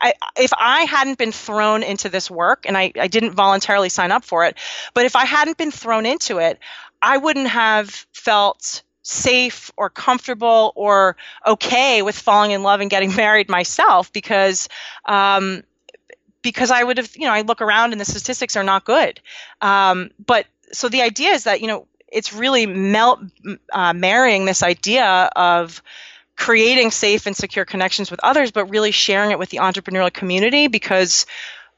I, 0.00 0.14
if 0.36 0.52
I 0.56 0.82
hadn't 0.82 1.18
been 1.18 1.32
thrown 1.32 1.82
into 1.82 2.08
this 2.08 2.30
work, 2.30 2.66
and 2.66 2.76
I, 2.76 2.92
I, 2.98 3.08
didn't 3.08 3.32
voluntarily 3.32 3.88
sign 3.88 4.12
up 4.12 4.24
for 4.24 4.44
it, 4.44 4.56
but 4.92 5.06
if 5.06 5.16
I 5.16 5.24
hadn't 5.24 5.56
been 5.56 5.70
thrown 5.70 6.04
into 6.04 6.38
it, 6.38 6.58
I 7.00 7.16
wouldn't 7.18 7.48
have 7.48 7.88
felt 8.12 8.82
safe 9.02 9.70
or 9.76 9.90
comfortable 9.90 10.72
or 10.74 11.16
okay 11.46 12.02
with 12.02 12.18
falling 12.18 12.50
in 12.50 12.62
love 12.62 12.80
and 12.80 12.90
getting 12.90 13.14
married 13.16 13.48
myself 13.48 14.12
because 14.12 14.68
um, 15.04 15.62
because 16.44 16.70
I 16.70 16.84
would 16.84 16.98
have 16.98 17.16
you 17.16 17.26
know 17.26 17.32
I 17.32 17.40
look 17.40 17.60
around 17.60 17.90
and 17.90 18.00
the 18.00 18.04
statistics 18.04 18.54
are 18.54 18.62
not 18.62 18.84
good. 18.84 19.20
Um, 19.60 20.12
but 20.24 20.46
so 20.70 20.88
the 20.88 21.02
idea 21.02 21.30
is 21.30 21.44
that 21.44 21.60
you 21.60 21.66
know 21.66 21.88
it's 22.06 22.32
really 22.32 22.66
melt 22.66 23.18
uh, 23.72 23.92
marrying 23.92 24.44
this 24.44 24.62
idea 24.62 25.04
of 25.34 25.82
creating 26.36 26.92
safe 26.92 27.26
and 27.26 27.36
secure 27.36 27.64
connections 27.64 28.10
with 28.10 28.20
others, 28.22 28.52
but 28.52 28.66
really 28.66 28.92
sharing 28.92 29.32
it 29.32 29.38
with 29.38 29.50
the 29.50 29.58
entrepreneurial 29.58 30.12
community 30.12 30.68
because 30.68 31.26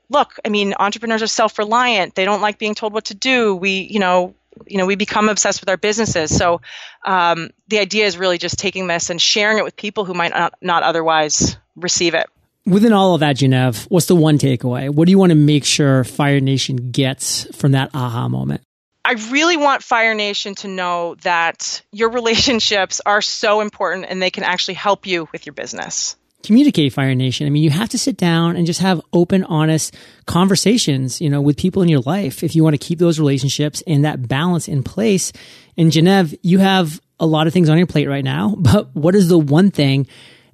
look, 0.09 0.39
I 0.45 0.49
mean, 0.51 0.75
entrepreneurs 0.79 1.23
are 1.23 1.27
self-reliant. 1.27 2.15
They 2.15 2.25
don't 2.25 2.41
like 2.41 2.59
being 2.59 2.75
told 2.75 2.93
what 2.93 3.07
to 3.07 3.15
do. 3.15 3.57
We, 3.57 3.81
you 3.81 3.99
know, 3.99 4.35
you 4.67 4.79
know, 4.79 4.87
we 4.87 4.95
become 4.95 5.29
obsessed 5.29 5.61
with 5.61 5.69
our 5.69 5.77
businesses. 5.77 6.35
So 6.37 6.61
um, 7.05 7.51
the 7.69 7.79
idea 7.79 8.07
is 8.07 8.17
really 8.17 8.39
just 8.39 8.59
taking 8.59 8.87
this 8.87 9.11
and 9.11 9.21
sharing 9.21 9.59
it 9.59 9.65
with 9.65 9.77
people 9.77 10.05
who 10.05 10.15
might 10.15 10.31
not, 10.31 10.55
not 10.63 10.83
otherwise 10.83 11.57
receive 11.75 12.15
it. 12.15 12.27
Within 12.67 12.93
all 12.93 13.15
of 13.15 13.21
that, 13.21 13.37
Jenev, 13.37 13.85
what's 13.85 14.07
the 14.07 14.17
one 14.17 14.39
takeaway? 14.39 14.91
What 14.91 15.07
do 15.07 15.13
you 15.13 15.19
want 15.19 15.31
to 15.31 15.37
make 15.37 15.65
sure 15.65 16.03
Fire 16.03 16.41
Nation 16.41 16.91
gets 16.91 17.45
from 17.57 17.73
that 17.73 17.91
aha 17.95 18.29
moment? 18.29 18.63
I 19.05 19.13
really 19.31 19.57
want 19.57 19.85
Fire 19.85 20.15
Nation 20.15 20.57
to 20.57 20.69
know 20.69 21.15
that 21.23 21.83
your 21.93 22.11
relationships 22.13 23.01
are 23.07 23.23
so 23.23 23.61
important 23.61 24.07
and 24.09 24.21
they 24.21 24.31
can 24.31 24.43
actually 24.43 24.75
help 24.75 25.07
you 25.07 25.29
with 25.33 25.47
your 25.47 25.53
business 25.53 26.17
communicate 26.47 26.93
Fire 26.93 27.15
Nation. 27.15 27.47
I 27.47 27.51
mean, 27.51 27.65
you 27.65 27.71
have 27.71 27.89
to 27.89 27.99
sit 27.99 28.17
down 28.17 28.57
and 28.57 28.67
just 28.67 28.81
have 28.81 29.01
open, 29.13 29.43
honest 29.45 29.97
conversations, 30.27 31.21
you 31.21 31.29
know, 31.29 31.41
with 31.41 31.57
people 31.57 31.83
in 31.83 31.89
your 31.89 32.01
life 32.01 32.45
if 32.45 32.55
you 32.55 32.63
want 32.63 32.75
to 32.75 32.79
keep 32.79 33.01
those 33.01 33.19
relationships 33.19 33.83
and 33.87 34.05
that 34.05 34.29
balance 34.29 34.69
in 34.69 34.85
place. 34.85 35.33
And 35.77 35.91
Jenev, 35.91 36.39
you 36.43 36.59
have 36.59 37.01
a 37.19 37.27
lot 37.27 37.49
of 37.49 37.53
things 37.53 37.69
on 37.69 37.79
your 37.79 37.89
plate 37.89 38.07
right 38.07 38.25
now, 38.25 38.55
but 38.59 38.95
what 38.95 39.15
is 39.17 39.29
the 39.29 39.39
one 39.39 39.73
thing 39.73 40.07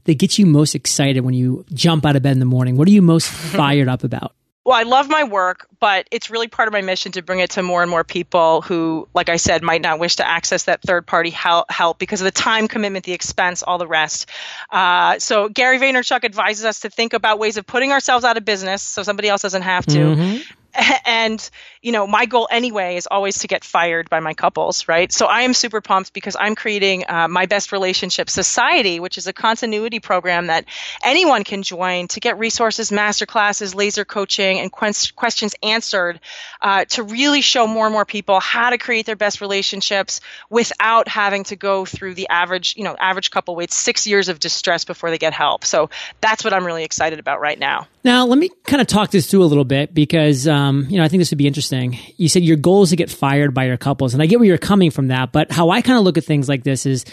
that 0.04 0.18
gets 0.18 0.38
you 0.38 0.46
most 0.46 0.74
excited 0.74 1.20
when 1.20 1.34
you 1.34 1.64
jump 1.72 2.04
out 2.04 2.16
of 2.16 2.22
bed 2.22 2.32
in 2.32 2.38
the 2.38 2.44
morning? 2.44 2.76
What 2.76 2.88
are 2.88 2.92
you 2.92 3.02
most 3.02 3.28
fired 3.30 3.88
up 3.88 4.04
about? 4.04 4.34
Well, 4.64 4.78
I 4.78 4.84
love 4.84 5.08
my 5.08 5.24
work, 5.24 5.66
but 5.80 6.06
it's 6.12 6.30
really 6.30 6.46
part 6.46 6.68
of 6.68 6.72
my 6.72 6.82
mission 6.82 7.10
to 7.12 7.22
bring 7.22 7.40
it 7.40 7.50
to 7.50 7.64
more 7.64 7.82
and 7.82 7.90
more 7.90 8.04
people 8.04 8.62
who, 8.62 9.08
like 9.12 9.28
I 9.28 9.34
said, 9.34 9.60
might 9.60 9.82
not 9.82 9.98
wish 9.98 10.16
to 10.16 10.28
access 10.28 10.64
that 10.64 10.82
third 10.82 11.04
party 11.04 11.30
help, 11.30 11.68
help 11.68 11.98
because 11.98 12.20
of 12.20 12.26
the 12.26 12.30
time 12.30 12.68
commitment, 12.68 13.04
the 13.04 13.12
expense, 13.12 13.64
all 13.64 13.78
the 13.78 13.88
rest. 13.88 14.30
Uh, 14.70 15.18
so, 15.18 15.48
Gary 15.48 15.80
Vaynerchuk 15.80 16.24
advises 16.24 16.64
us 16.64 16.80
to 16.80 16.90
think 16.90 17.12
about 17.12 17.40
ways 17.40 17.56
of 17.56 17.66
putting 17.66 17.90
ourselves 17.90 18.24
out 18.24 18.36
of 18.36 18.44
business 18.44 18.84
so 18.84 19.02
somebody 19.02 19.28
else 19.28 19.42
doesn't 19.42 19.62
have 19.62 19.84
to. 19.86 19.98
Mm-hmm. 19.98 20.52
and 21.06 21.50
you 21.82 21.92
know 21.92 22.06
my 22.06 22.26
goal 22.26 22.48
anyway 22.50 22.96
is 22.96 23.06
always 23.10 23.40
to 23.40 23.48
get 23.48 23.64
fired 23.64 24.08
by 24.08 24.20
my 24.20 24.34
couples 24.34 24.88
right? 24.88 25.12
So 25.12 25.26
i 25.26 25.42
am 25.42 25.54
super 25.54 25.80
pumped 25.80 26.12
because 26.12 26.36
i'm 26.38 26.54
creating 26.54 27.04
uh, 27.08 27.28
my 27.28 27.46
best 27.46 27.72
relationship 27.72 28.30
society 28.30 29.00
which 29.00 29.18
is 29.18 29.26
a 29.26 29.32
continuity 29.32 30.00
program 30.00 30.46
that 30.46 30.64
anyone 31.04 31.44
can 31.44 31.62
join 31.62 32.08
to 32.08 32.20
get 32.20 32.38
resources 32.38 32.90
master 32.90 33.26
classes 33.26 33.74
laser 33.74 34.04
coaching 34.04 34.58
and 34.58 34.72
qu- 34.72 35.12
questions 35.14 35.54
answered 35.62 36.20
uh, 36.60 36.84
to 36.86 37.02
really 37.02 37.40
show 37.40 37.66
more 37.66 37.86
and 37.86 37.92
more 37.92 38.04
people 38.04 38.40
how 38.40 38.70
to 38.70 38.78
create 38.78 39.06
their 39.06 39.16
best 39.16 39.40
relationships 39.40 40.20
without 40.50 41.08
having 41.08 41.44
to 41.44 41.56
go 41.56 41.84
through 41.84 42.14
the 42.14 42.28
average 42.28 42.74
you 42.76 42.84
know 42.84 42.96
average 42.98 43.30
couple 43.30 43.54
waits 43.54 43.76
six 43.76 44.06
years 44.06 44.28
of 44.28 44.38
distress 44.38 44.84
before 44.84 45.10
they 45.10 45.18
get 45.18 45.32
help. 45.32 45.64
So 45.64 45.90
that's 46.20 46.44
what 46.44 46.52
i'm 46.52 46.64
really 46.64 46.84
excited 46.84 47.18
about 47.18 47.40
right 47.40 47.58
now 47.58 47.86
now 48.04 48.26
let 48.26 48.38
me 48.38 48.50
kind 48.64 48.80
of 48.80 48.86
talk 48.86 49.10
this 49.10 49.30
through 49.30 49.44
a 49.44 49.46
little 49.46 49.64
bit 49.64 49.94
because 49.94 50.48
um, 50.48 50.86
you 50.88 50.98
know, 50.98 51.04
I 51.04 51.08
think 51.08 51.20
this 51.20 51.30
would 51.30 51.38
be 51.38 51.46
interesting. 51.46 51.98
You 52.16 52.28
said 52.28 52.42
your 52.42 52.56
goal 52.56 52.82
is 52.82 52.90
to 52.90 52.96
get 52.96 53.10
fired 53.10 53.54
by 53.54 53.66
your 53.66 53.76
couples, 53.76 54.14
and 54.14 54.22
I 54.22 54.26
get 54.26 54.38
where 54.38 54.46
you're 54.46 54.58
coming 54.58 54.90
from 54.90 55.08
that. 55.08 55.32
But 55.32 55.52
how 55.52 55.70
I 55.70 55.82
kind 55.82 55.98
of 55.98 56.04
look 56.04 56.18
at 56.18 56.24
things 56.24 56.48
like 56.48 56.64
this 56.64 56.86
is 56.86 57.04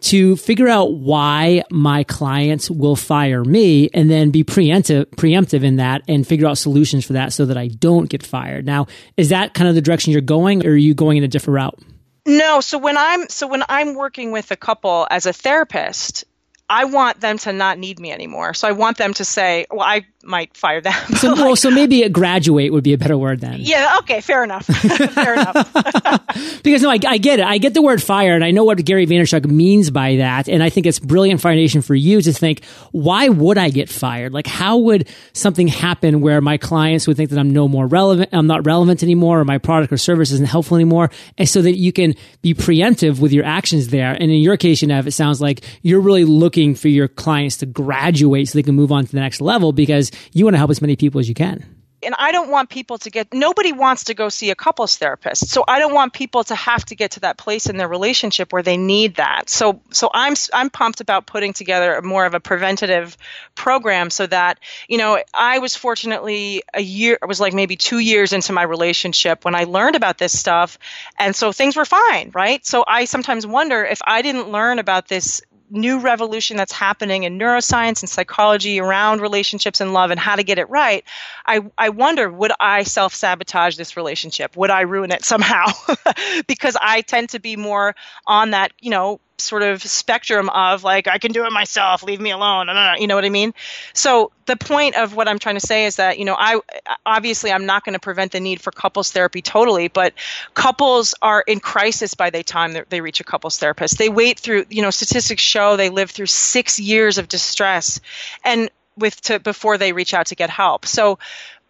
to 0.00 0.36
figure 0.36 0.68
out 0.68 0.94
why 0.94 1.62
my 1.70 2.04
clients 2.04 2.70
will 2.70 2.96
fire 2.96 3.44
me 3.44 3.90
and 3.92 4.10
then 4.10 4.30
be 4.30 4.44
preemptive, 4.44 5.06
preemptive 5.16 5.64
in 5.64 5.76
that 5.76 6.02
and 6.06 6.26
figure 6.26 6.46
out 6.46 6.56
solutions 6.56 7.04
for 7.04 7.14
that 7.14 7.32
so 7.32 7.46
that 7.46 7.56
I 7.56 7.68
don't 7.68 8.08
get 8.08 8.24
fired. 8.24 8.64
Now, 8.64 8.86
is 9.16 9.30
that 9.30 9.54
kind 9.54 9.68
of 9.68 9.74
the 9.74 9.80
direction 9.80 10.12
you're 10.12 10.20
going 10.20 10.64
or 10.64 10.70
are 10.70 10.76
you 10.76 10.94
going 10.94 11.16
in 11.16 11.24
a 11.24 11.28
different 11.28 11.56
route? 11.56 11.78
No, 12.26 12.60
so 12.60 12.78
when 12.78 12.96
I'm 12.98 13.28
so 13.28 13.46
when 13.46 13.62
I'm 13.68 13.94
working 13.94 14.32
with 14.32 14.50
a 14.50 14.56
couple 14.56 15.06
as 15.10 15.24
a 15.24 15.32
therapist, 15.32 16.24
I 16.68 16.84
want 16.84 17.20
them 17.20 17.38
to 17.38 17.52
not 17.52 17.78
need 17.78 17.98
me 17.98 18.12
anymore. 18.12 18.52
So 18.52 18.68
I 18.68 18.72
want 18.72 18.98
them 18.98 19.14
to 19.14 19.24
say, 19.24 19.66
well, 19.70 19.80
I 19.80 20.06
might 20.24 20.56
fire 20.56 20.80
them. 20.80 20.94
So, 21.18 21.30
like, 21.30 21.38
well, 21.38 21.56
so 21.56 21.70
maybe 21.70 22.04
a 22.04 22.08
graduate 22.08 22.72
would 22.72 22.84
be 22.84 22.92
a 22.92 22.98
better 22.98 23.18
word 23.18 23.40
then. 23.40 23.56
Yeah. 23.58 23.96
Okay. 24.00 24.20
Fair 24.20 24.44
enough. 24.44 24.66
fair 24.66 25.32
enough. 25.32 25.72
because 26.62 26.82
no, 26.82 26.90
I, 26.90 26.98
I, 27.04 27.18
get 27.18 27.40
it. 27.40 27.44
I 27.44 27.58
get 27.58 27.74
the 27.74 27.82
word 27.82 28.00
fire 28.00 28.36
and 28.36 28.44
I 28.44 28.52
know 28.52 28.62
what 28.62 28.84
Gary 28.84 29.04
Vaynerchuk 29.04 29.46
means 29.46 29.90
by 29.90 30.16
that. 30.16 30.48
And 30.48 30.62
I 30.62 30.70
think 30.70 30.86
it's 30.86 31.00
brilliant 31.00 31.40
Fire 31.40 31.56
Nation 31.56 31.82
for 31.82 31.96
you 31.96 32.22
to 32.22 32.32
think, 32.32 32.64
why 32.92 33.28
would 33.28 33.58
I 33.58 33.70
get 33.70 33.88
fired? 33.88 34.32
Like, 34.32 34.46
how 34.46 34.76
would 34.76 35.08
something 35.32 35.66
happen 35.66 36.20
where 36.20 36.40
my 36.40 36.56
clients 36.56 37.08
would 37.08 37.16
think 37.16 37.30
that 37.30 37.38
I'm 37.38 37.50
no 37.50 37.66
more 37.66 37.88
relevant, 37.88 38.28
I'm 38.32 38.46
not 38.46 38.64
relevant 38.64 39.02
anymore, 39.02 39.40
or 39.40 39.44
my 39.44 39.58
product 39.58 39.92
or 39.92 39.96
service 39.96 40.30
isn't 40.30 40.48
helpful 40.48 40.76
anymore? 40.76 41.10
And 41.36 41.48
so 41.48 41.62
that 41.62 41.76
you 41.76 41.92
can 41.92 42.14
be 42.42 42.54
preemptive 42.54 43.18
with 43.18 43.32
your 43.32 43.44
actions 43.44 43.88
there. 43.88 44.12
And 44.12 44.30
in 44.30 44.38
your 44.38 44.56
case, 44.56 44.82
Jenev, 44.82 45.06
it 45.06 45.12
sounds 45.12 45.40
like 45.40 45.64
you're 45.82 46.00
really 46.00 46.24
looking 46.24 46.76
for 46.76 46.88
your 46.88 47.08
clients 47.08 47.56
to 47.58 47.66
graduate 47.66 48.48
so 48.48 48.58
they 48.58 48.62
can 48.62 48.76
move 48.76 48.92
on 48.92 49.04
to 49.04 49.10
the 49.10 49.20
next 49.20 49.40
level 49.40 49.72
because 49.72 50.07
you 50.32 50.44
want 50.44 50.54
to 50.54 50.58
help 50.58 50.70
as 50.70 50.80
many 50.80 50.96
people 50.96 51.20
as 51.20 51.28
you 51.28 51.34
can 51.34 51.64
and 52.02 52.14
I 52.18 52.32
don't 52.32 52.50
want 52.50 52.70
people 52.70 52.98
to 52.98 53.10
get 53.10 53.32
nobody 53.34 53.72
wants 53.72 54.04
to 54.04 54.14
go 54.14 54.28
see 54.28 54.50
a 54.50 54.54
couples 54.54 54.96
therapist. 54.96 55.48
So 55.48 55.64
I 55.66 55.78
don't 55.78 55.94
want 55.94 56.12
people 56.12 56.44
to 56.44 56.54
have 56.54 56.84
to 56.86 56.94
get 56.94 57.12
to 57.12 57.20
that 57.20 57.38
place 57.38 57.68
in 57.68 57.76
their 57.76 57.88
relationship 57.88 58.52
where 58.52 58.62
they 58.62 58.76
need 58.76 59.16
that. 59.16 59.48
So 59.48 59.80
so 59.90 60.10
I'm 60.12 60.34
I'm 60.52 60.70
pumped 60.70 61.00
about 61.00 61.26
putting 61.26 61.52
together 61.52 62.00
more 62.02 62.24
of 62.24 62.34
a 62.34 62.40
preventative 62.40 63.16
program 63.54 64.10
so 64.10 64.26
that, 64.26 64.60
you 64.88 64.98
know, 64.98 65.22
I 65.34 65.58
was 65.58 65.76
fortunately 65.76 66.62
a 66.72 66.80
year 66.80 67.18
I 67.20 67.26
was 67.26 67.40
like 67.40 67.54
maybe 67.54 67.76
2 67.76 67.98
years 67.98 68.32
into 68.32 68.52
my 68.52 68.62
relationship 68.62 69.44
when 69.44 69.54
I 69.54 69.64
learned 69.64 69.96
about 69.96 70.18
this 70.18 70.38
stuff 70.38 70.78
and 71.18 71.34
so 71.34 71.52
things 71.52 71.76
were 71.76 71.84
fine, 71.84 72.30
right? 72.32 72.64
So 72.64 72.84
I 72.86 73.06
sometimes 73.06 73.46
wonder 73.46 73.84
if 73.84 74.00
I 74.04 74.22
didn't 74.22 74.50
learn 74.50 74.78
about 74.78 75.08
this 75.08 75.42
new 75.70 76.00
revolution 76.00 76.56
that's 76.56 76.72
happening 76.72 77.24
in 77.24 77.38
neuroscience 77.38 78.02
and 78.02 78.08
psychology 78.08 78.80
around 78.80 79.20
relationships 79.20 79.80
and 79.80 79.92
love 79.92 80.10
and 80.10 80.20
how 80.20 80.36
to 80.36 80.42
get 80.42 80.58
it 80.58 80.68
right, 80.68 81.04
I, 81.46 81.60
I 81.76 81.90
wonder 81.90 82.30
would 82.30 82.52
I 82.60 82.82
self 82.82 83.14
sabotage 83.14 83.76
this 83.76 83.96
relationship? 83.96 84.56
Would 84.56 84.70
I 84.70 84.82
ruin 84.82 85.12
it 85.12 85.24
somehow? 85.24 85.66
because 86.46 86.76
I 86.80 87.02
tend 87.02 87.30
to 87.30 87.40
be 87.40 87.56
more 87.56 87.94
on 88.26 88.50
that, 88.50 88.72
you 88.80 88.90
know, 88.90 89.20
sort 89.40 89.62
of 89.62 89.82
spectrum 89.82 90.48
of 90.48 90.84
like 90.84 91.06
I 91.06 91.18
can 91.18 91.32
do 91.32 91.44
it 91.44 91.52
myself, 91.52 92.02
leave 92.02 92.20
me 92.20 92.30
alone. 92.30 92.68
You 92.98 93.06
know 93.06 93.14
what 93.14 93.24
I 93.24 93.30
mean? 93.30 93.54
So 93.92 94.32
the 94.46 94.56
point 94.56 94.96
of 94.96 95.14
what 95.14 95.28
I'm 95.28 95.38
trying 95.38 95.56
to 95.56 95.66
say 95.66 95.86
is 95.86 95.96
that 95.96 96.18
you 96.18 96.24
know 96.24 96.36
I 96.38 96.60
obviously 97.06 97.52
I'm 97.52 97.66
not 97.66 97.84
going 97.84 97.94
to 97.94 98.00
prevent 98.00 98.32
the 98.32 98.40
need 98.40 98.60
for 98.60 98.70
couples 98.70 99.12
therapy 99.12 99.42
totally, 99.42 99.88
but 99.88 100.14
couples 100.54 101.14
are 101.22 101.42
in 101.46 101.60
crisis 101.60 102.14
by 102.14 102.30
the 102.30 102.42
time 102.42 102.76
they 102.88 103.00
reach 103.00 103.20
a 103.20 103.24
couples 103.24 103.58
therapist. 103.58 103.98
They 103.98 104.08
wait 104.08 104.38
through 104.38 104.66
you 104.70 104.82
know 104.82 104.90
statistics 104.90 105.42
show 105.42 105.76
they 105.76 105.90
live 105.90 106.10
through 106.10 106.26
six 106.26 106.78
years 106.78 107.18
of 107.18 107.28
distress, 107.28 108.00
and 108.44 108.70
with 108.96 109.20
to 109.22 109.38
before 109.38 109.78
they 109.78 109.92
reach 109.92 110.14
out 110.14 110.26
to 110.26 110.34
get 110.34 110.50
help. 110.50 110.86
So 110.86 111.18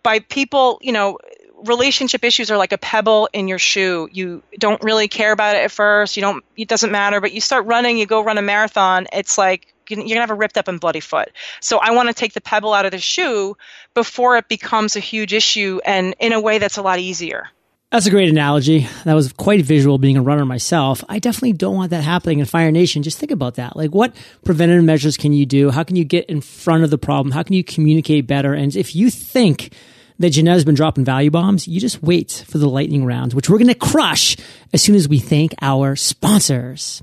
by 0.03 0.21
people 0.21 0.79
you 0.81 0.93
know 0.93 1.19
relationship 1.65 2.25
issues 2.25 2.51
are 2.51 2.57
like 2.57 2.73
a 2.73 2.79
pebble 2.79 3.29
in 3.33 3.49
your 3.49 3.59
shoe. 3.59 4.09
You 4.13 4.43
don't 4.59 4.83
really 4.83 5.09
care 5.09 5.33
about 5.33 5.57
it 5.57 5.65
at 5.65 5.71
first. 5.71 6.17
You 6.17 6.23
don't. 6.23 6.45
It 6.57 6.69
doesn't 6.69 6.91
matter. 6.91 7.21
But 7.21 7.33
you 7.33 7.41
start 7.41 7.67
running. 7.67 7.99
You 7.99 8.07
go 8.07 8.23
run 8.23 8.39
a 8.39 8.43
marathon. 8.43 9.07
It's 9.13 9.39
like 9.39 9.75
you're 9.89 10.07
gonna 10.07 10.21
have 10.21 10.31
a 10.31 10.35
ripped 10.35 10.59
up 10.59 10.69
and 10.69 10.81
bloody 10.81 11.01
foot. 11.01 11.31
So 11.61 11.79
I 11.79 11.93
want 11.93 12.09
to 12.09 12.15
take 12.15 12.35
the 12.35 12.41
pebble 12.41 12.75
out 12.75 12.85
of 12.85 12.91
the 12.91 12.99
shoe 12.99 13.57
before 13.95 14.37
it 14.37 14.49
becomes 14.49 14.97
a 14.97 15.01
huge 15.01 15.33
issue, 15.33 15.81
and 15.85 16.15
in 16.19 16.33
a 16.33 16.41
way 16.41 16.59
that's 16.59 16.77
a 16.77 16.83
lot 16.83 16.99
easier. 16.99 17.49
That's 17.91 18.05
a 18.05 18.11
great 18.11 18.29
analogy. 18.29 18.87
That 19.07 19.15
was 19.15 19.33
quite 19.33 19.65
visual 19.65 19.97
being 19.97 20.19
a 20.19 20.23
runner 20.23 20.45
myself. 20.45 21.03
I 21.09 21.19
definitely 21.19 21.55
don't 21.55 21.75
want 21.75 21.91
that 21.91 22.05
happening 22.05 22.39
in 22.39 22.45
Fire 22.45 22.71
Nation. 22.71 23.03
Just 23.03 23.19
think 23.19 23.33
about 23.33 23.55
that. 23.55 23.77
Like, 23.77 23.95
what 23.95 24.15
preventative 24.45 24.85
measures 24.85 25.17
can 25.17 25.33
you 25.33 25.47
do? 25.47 25.71
How 25.71 25.85
can 25.85 25.97
you 25.97 26.05
get 26.05 26.27
in 26.27 26.43
front 26.43 26.85
of 26.85 26.91
the 26.91 26.99
problem? 26.99 27.33
How 27.33 27.43
can 27.43 27.55
you 27.55 27.65
communicate 27.65 28.27
better? 28.27 28.53
And 28.53 28.77
if 28.77 28.95
you 28.95 29.11
think 29.11 29.73
that 30.19 30.31
Jenev's 30.31 30.65
been 30.65 30.75
dropping 30.75 31.05
value 31.05 31.31
bombs, 31.31 31.69
you 31.69 31.81
just 31.81 32.03
wait 32.03 32.45
for 32.49 32.59
the 32.59 32.69
lightning 32.69 33.05
rounds, 33.05 33.35
which 33.35 33.49
we're 33.49 33.59
going 33.59 33.69
to 33.69 33.75
crush 33.75 34.37
as 34.73 34.83
soon 34.83 34.95
as 34.95 35.09
we 35.09 35.19
thank 35.19 35.55
our 35.63 35.97
sponsors. 35.97 37.03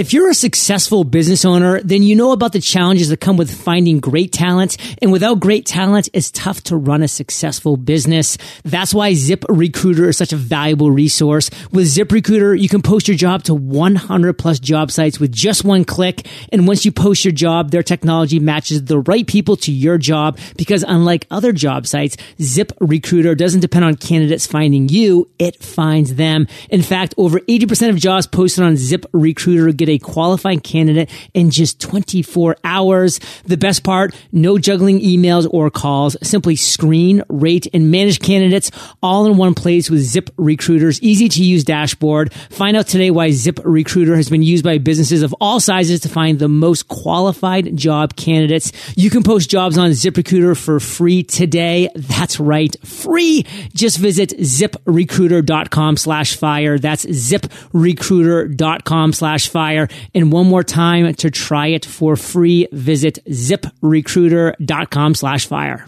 If 0.00 0.14
you're 0.14 0.30
a 0.30 0.34
successful 0.34 1.04
business 1.04 1.44
owner, 1.44 1.82
then 1.82 2.02
you 2.02 2.16
know 2.16 2.32
about 2.32 2.54
the 2.54 2.60
challenges 2.62 3.10
that 3.10 3.18
come 3.18 3.36
with 3.36 3.54
finding 3.54 4.00
great 4.00 4.32
talent. 4.32 4.78
And 5.02 5.12
without 5.12 5.40
great 5.40 5.66
talent, 5.66 6.08
it's 6.14 6.30
tough 6.30 6.62
to 6.62 6.76
run 6.78 7.02
a 7.02 7.06
successful 7.06 7.76
business. 7.76 8.38
That's 8.64 8.94
why 8.94 9.12
Zip 9.12 9.44
Recruiter 9.50 10.08
is 10.08 10.16
such 10.16 10.32
a 10.32 10.36
valuable 10.36 10.90
resource. 10.90 11.50
With 11.70 11.84
Zip 11.84 12.10
Recruiter, 12.12 12.54
you 12.54 12.66
can 12.66 12.80
post 12.80 13.08
your 13.08 13.16
job 13.18 13.42
to 13.42 13.52
100 13.52 14.38
plus 14.38 14.58
job 14.58 14.90
sites 14.90 15.20
with 15.20 15.32
just 15.32 15.66
one 15.66 15.84
click. 15.84 16.26
And 16.50 16.66
once 16.66 16.86
you 16.86 16.92
post 16.92 17.22
your 17.22 17.32
job, 17.32 17.70
their 17.70 17.82
technology 17.82 18.40
matches 18.40 18.82
the 18.82 19.00
right 19.00 19.26
people 19.26 19.56
to 19.56 19.70
your 19.70 19.98
job 19.98 20.38
because 20.56 20.82
unlike 20.82 21.26
other 21.30 21.52
job 21.52 21.86
sites, 21.86 22.16
Zip 22.40 22.72
Recruiter 22.80 23.34
doesn't 23.34 23.60
depend 23.60 23.84
on 23.84 23.96
candidates 23.96 24.46
finding 24.46 24.88
you. 24.88 25.28
It 25.38 25.62
finds 25.62 26.14
them. 26.14 26.46
In 26.70 26.80
fact, 26.80 27.12
over 27.18 27.38
80% 27.40 27.90
of 27.90 27.96
jobs 27.96 28.26
posted 28.26 28.64
on 28.64 28.78
Zip 28.78 29.04
Recruiter 29.12 29.70
get 29.72 29.89
a 29.90 29.98
qualifying 29.98 30.60
candidate 30.60 31.10
in 31.34 31.50
just 31.50 31.80
24 31.80 32.56
hours. 32.64 33.20
The 33.44 33.56
best 33.56 33.84
part, 33.84 34.14
no 34.32 34.58
juggling 34.58 35.00
emails 35.00 35.46
or 35.50 35.70
calls. 35.70 36.16
Simply 36.22 36.56
screen, 36.56 37.22
rate, 37.28 37.66
and 37.72 37.90
manage 37.90 38.20
candidates 38.20 38.70
all 39.02 39.26
in 39.26 39.36
one 39.36 39.54
place 39.54 39.90
with 39.90 40.00
Zip 40.00 40.30
Recruiter's 40.36 41.00
easy 41.02 41.28
to 41.28 41.42
use 41.42 41.64
dashboard. 41.64 42.32
Find 42.50 42.76
out 42.76 42.86
today 42.86 43.10
why 43.10 43.30
Zip 43.30 43.58
Recruiter 43.64 44.16
has 44.16 44.30
been 44.30 44.42
used 44.42 44.64
by 44.64 44.78
businesses 44.78 45.22
of 45.22 45.34
all 45.40 45.60
sizes 45.60 46.00
to 46.00 46.08
find 46.08 46.38
the 46.38 46.48
most 46.48 46.88
qualified 46.88 47.76
job 47.76 48.16
candidates. 48.16 48.72
You 48.96 49.10
can 49.10 49.22
post 49.22 49.50
jobs 49.50 49.78
on 49.78 49.90
ZipRecruiter 49.90 50.56
for 50.56 50.80
free 50.80 51.22
today. 51.22 51.88
That's 51.94 52.40
right, 52.40 52.74
free. 52.86 53.44
Just 53.74 53.98
visit 53.98 54.30
ziprecruiter.com 54.38 55.96
slash 55.96 56.36
fire. 56.36 56.78
That's 56.78 57.04
ziprecruiter.com 57.04 59.12
slash 59.12 59.48
fire 59.48 59.79
And 60.14 60.32
one 60.32 60.46
more 60.46 60.62
time 60.62 61.14
to 61.14 61.30
try 61.30 61.68
it 61.68 61.84
for 61.86 62.16
free, 62.16 62.66
visit 62.72 63.18
ziprecruiter.com 63.26 65.14
slash 65.14 65.46
fire. 65.46 65.86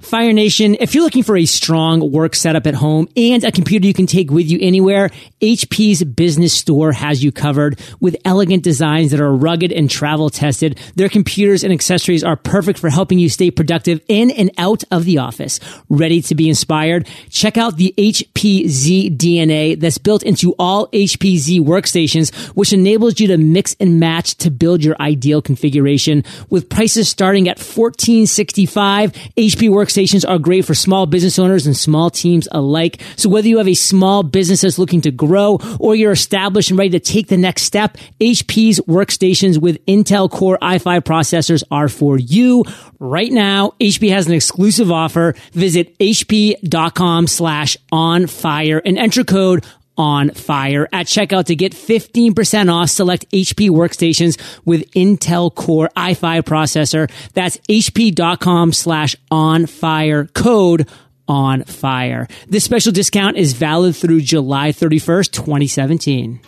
Fire 0.00 0.32
Nation, 0.32 0.76
if 0.80 0.94
you're 0.94 1.04
looking 1.04 1.22
for 1.22 1.36
a 1.36 1.44
strong 1.44 2.10
work 2.10 2.34
setup 2.34 2.66
at 2.66 2.74
home 2.74 3.06
and 3.16 3.44
a 3.44 3.52
computer 3.52 3.86
you 3.86 3.92
can 3.92 4.06
take 4.06 4.30
with 4.30 4.50
you 4.50 4.58
anywhere, 4.60 5.10
HP's 5.42 6.02
business 6.04 6.54
store 6.54 6.92
has 6.92 7.22
you 7.22 7.30
covered 7.30 7.78
with 8.00 8.16
elegant 8.24 8.64
designs 8.64 9.10
that 9.10 9.20
are 9.20 9.34
rugged 9.34 9.72
and 9.72 9.90
travel 9.90 10.30
tested. 10.30 10.78
Their 10.96 11.10
computers 11.10 11.62
and 11.62 11.72
accessories 11.72 12.24
are 12.24 12.36
perfect 12.36 12.78
for 12.78 12.88
helping 12.88 13.18
you 13.18 13.28
stay 13.28 13.50
productive 13.50 14.00
in 14.08 14.30
and 14.30 14.50
out 14.56 14.82
of 14.90 15.04
the 15.04 15.18
office. 15.18 15.60
Ready 15.90 16.22
to 16.22 16.34
be 16.34 16.48
inspired? 16.48 17.06
Check 17.28 17.58
out 17.58 17.76
the 17.76 17.92
HPZ 17.98 19.16
DNA 19.18 19.78
that's 19.78 19.98
built 19.98 20.22
into 20.22 20.54
all 20.58 20.88
HPZ 20.88 21.60
workstations, 21.60 22.34
which 22.56 22.72
enables 22.72 23.20
you 23.20 23.28
to 23.28 23.36
mix 23.36 23.76
and 23.78 24.00
match 24.00 24.34
to 24.36 24.50
build 24.50 24.82
your 24.82 24.96
ideal 24.98 25.42
configuration. 25.42 26.24
With 26.48 26.70
prices 26.70 27.08
starting 27.08 27.48
at 27.48 27.58
1465, 27.58 29.12
HP 29.36 29.68
Works 29.70 29.89
workstations 29.90 30.28
are 30.28 30.38
great 30.38 30.64
for 30.64 30.74
small 30.74 31.06
business 31.06 31.38
owners 31.38 31.66
and 31.66 31.76
small 31.76 32.10
teams 32.10 32.48
alike. 32.52 33.00
So 33.16 33.28
whether 33.28 33.48
you 33.48 33.58
have 33.58 33.68
a 33.68 33.74
small 33.74 34.22
business 34.22 34.60
that's 34.60 34.78
looking 34.78 35.00
to 35.02 35.10
grow 35.10 35.58
or 35.78 35.94
you're 35.94 36.12
established 36.12 36.70
and 36.70 36.78
ready 36.78 36.90
to 36.90 37.00
take 37.00 37.28
the 37.28 37.36
next 37.36 37.62
step, 37.62 37.96
HP's 38.20 38.80
workstations 38.80 39.60
with 39.60 39.84
Intel 39.86 40.30
Core 40.30 40.58
i5 40.62 41.00
processors 41.00 41.62
are 41.70 41.88
for 41.88 42.18
you. 42.18 42.64
Right 42.98 43.32
now, 43.32 43.72
HP 43.80 44.10
has 44.10 44.26
an 44.26 44.34
exclusive 44.34 44.92
offer. 44.92 45.34
Visit 45.52 45.98
hp.com 45.98 47.26
slash 47.26 47.76
on 47.90 48.26
fire 48.26 48.80
and 48.84 48.98
enter 48.98 49.24
code 49.24 49.64
on 50.00 50.30
fire 50.30 50.88
at 50.94 51.04
checkout 51.04 51.44
to 51.44 51.54
get 51.54 51.72
15% 51.74 52.72
off 52.72 52.88
select 52.88 53.30
HP 53.32 53.68
workstations 53.68 54.40
with 54.64 54.90
Intel 54.92 55.54
Core 55.54 55.90
i5 55.94 56.42
processor. 56.42 57.10
That's 57.34 57.58
hp.com 57.68 58.72
slash 58.72 59.14
on 59.30 59.66
fire 59.66 60.24
code 60.24 60.88
on 61.28 61.64
fire. 61.64 62.26
This 62.48 62.64
special 62.64 62.92
discount 62.92 63.36
is 63.36 63.52
valid 63.52 63.94
through 63.94 64.22
July 64.22 64.72
31st, 64.72 65.32
2017. 65.32 66.40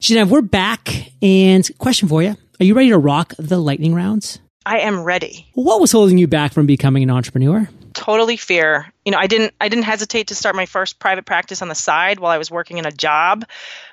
Jenev, 0.00 0.28
we're 0.28 0.42
back 0.42 1.12
and 1.20 1.68
question 1.78 2.08
for 2.08 2.22
you. 2.22 2.36
Are 2.60 2.64
you 2.64 2.74
ready 2.74 2.90
to 2.90 2.98
rock 2.98 3.34
the 3.36 3.58
lightning 3.58 3.96
rounds? 3.96 4.38
I 4.64 4.78
am 4.78 5.02
ready. 5.02 5.48
What 5.54 5.80
was 5.80 5.90
holding 5.90 6.18
you 6.18 6.28
back 6.28 6.52
from 6.52 6.66
becoming 6.66 7.02
an 7.02 7.10
entrepreneur? 7.10 7.68
Totally 7.94 8.36
fear. 8.36 8.92
You 9.04 9.12
know, 9.12 9.18
I 9.18 9.26
didn't 9.26 9.54
I 9.60 9.68
didn't 9.68 9.84
hesitate 9.84 10.28
to 10.28 10.34
start 10.34 10.54
my 10.56 10.66
first 10.66 10.98
private 10.98 11.24
practice 11.24 11.62
on 11.62 11.68
the 11.68 11.74
side 11.74 12.20
while 12.20 12.30
I 12.30 12.38
was 12.38 12.50
working 12.50 12.78
in 12.78 12.86
a 12.86 12.90
job, 12.90 13.44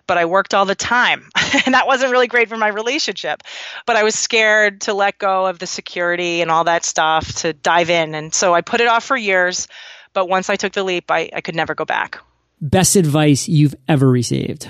but 0.05 0.17
I 0.17 0.25
worked 0.25 0.53
all 0.53 0.65
the 0.65 0.75
time. 0.75 1.29
and 1.65 1.73
that 1.73 1.87
wasn't 1.87 2.11
really 2.11 2.27
great 2.27 2.49
for 2.49 2.57
my 2.57 2.67
relationship. 2.67 3.43
But 3.85 3.95
I 3.95 4.03
was 4.03 4.15
scared 4.15 4.81
to 4.81 4.93
let 4.93 5.17
go 5.17 5.45
of 5.45 5.59
the 5.59 5.67
security 5.67 6.41
and 6.41 6.51
all 6.51 6.65
that 6.65 6.85
stuff 6.85 7.33
to 7.37 7.53
dive 7.53 7.89
in. 7.89 8.15
And 8.15 8.33
so 8.33 8.53
I 8.53 8.61
put 8.61 8.81
it 8.81 8.87
off 8.87 9.03
for 9.03 9.17
years, 9.17 9.67
but 10.13 10.27
once 10.29 10.49
I 10.49 10.55
took 10.55 10.73
the 10.73 10.83
leap, 10.83 11.09
I, 11.09 11.29
I 11.33 11.41
could 11.41 11.55
never 11.55 11.75
go 11.75 11.85
back. 11.85 12.19
Best 12.59 12.95
advice 12.95 13.47
you've 13.47 13.75
ever 13.87 14.09
received. 14.09 14.67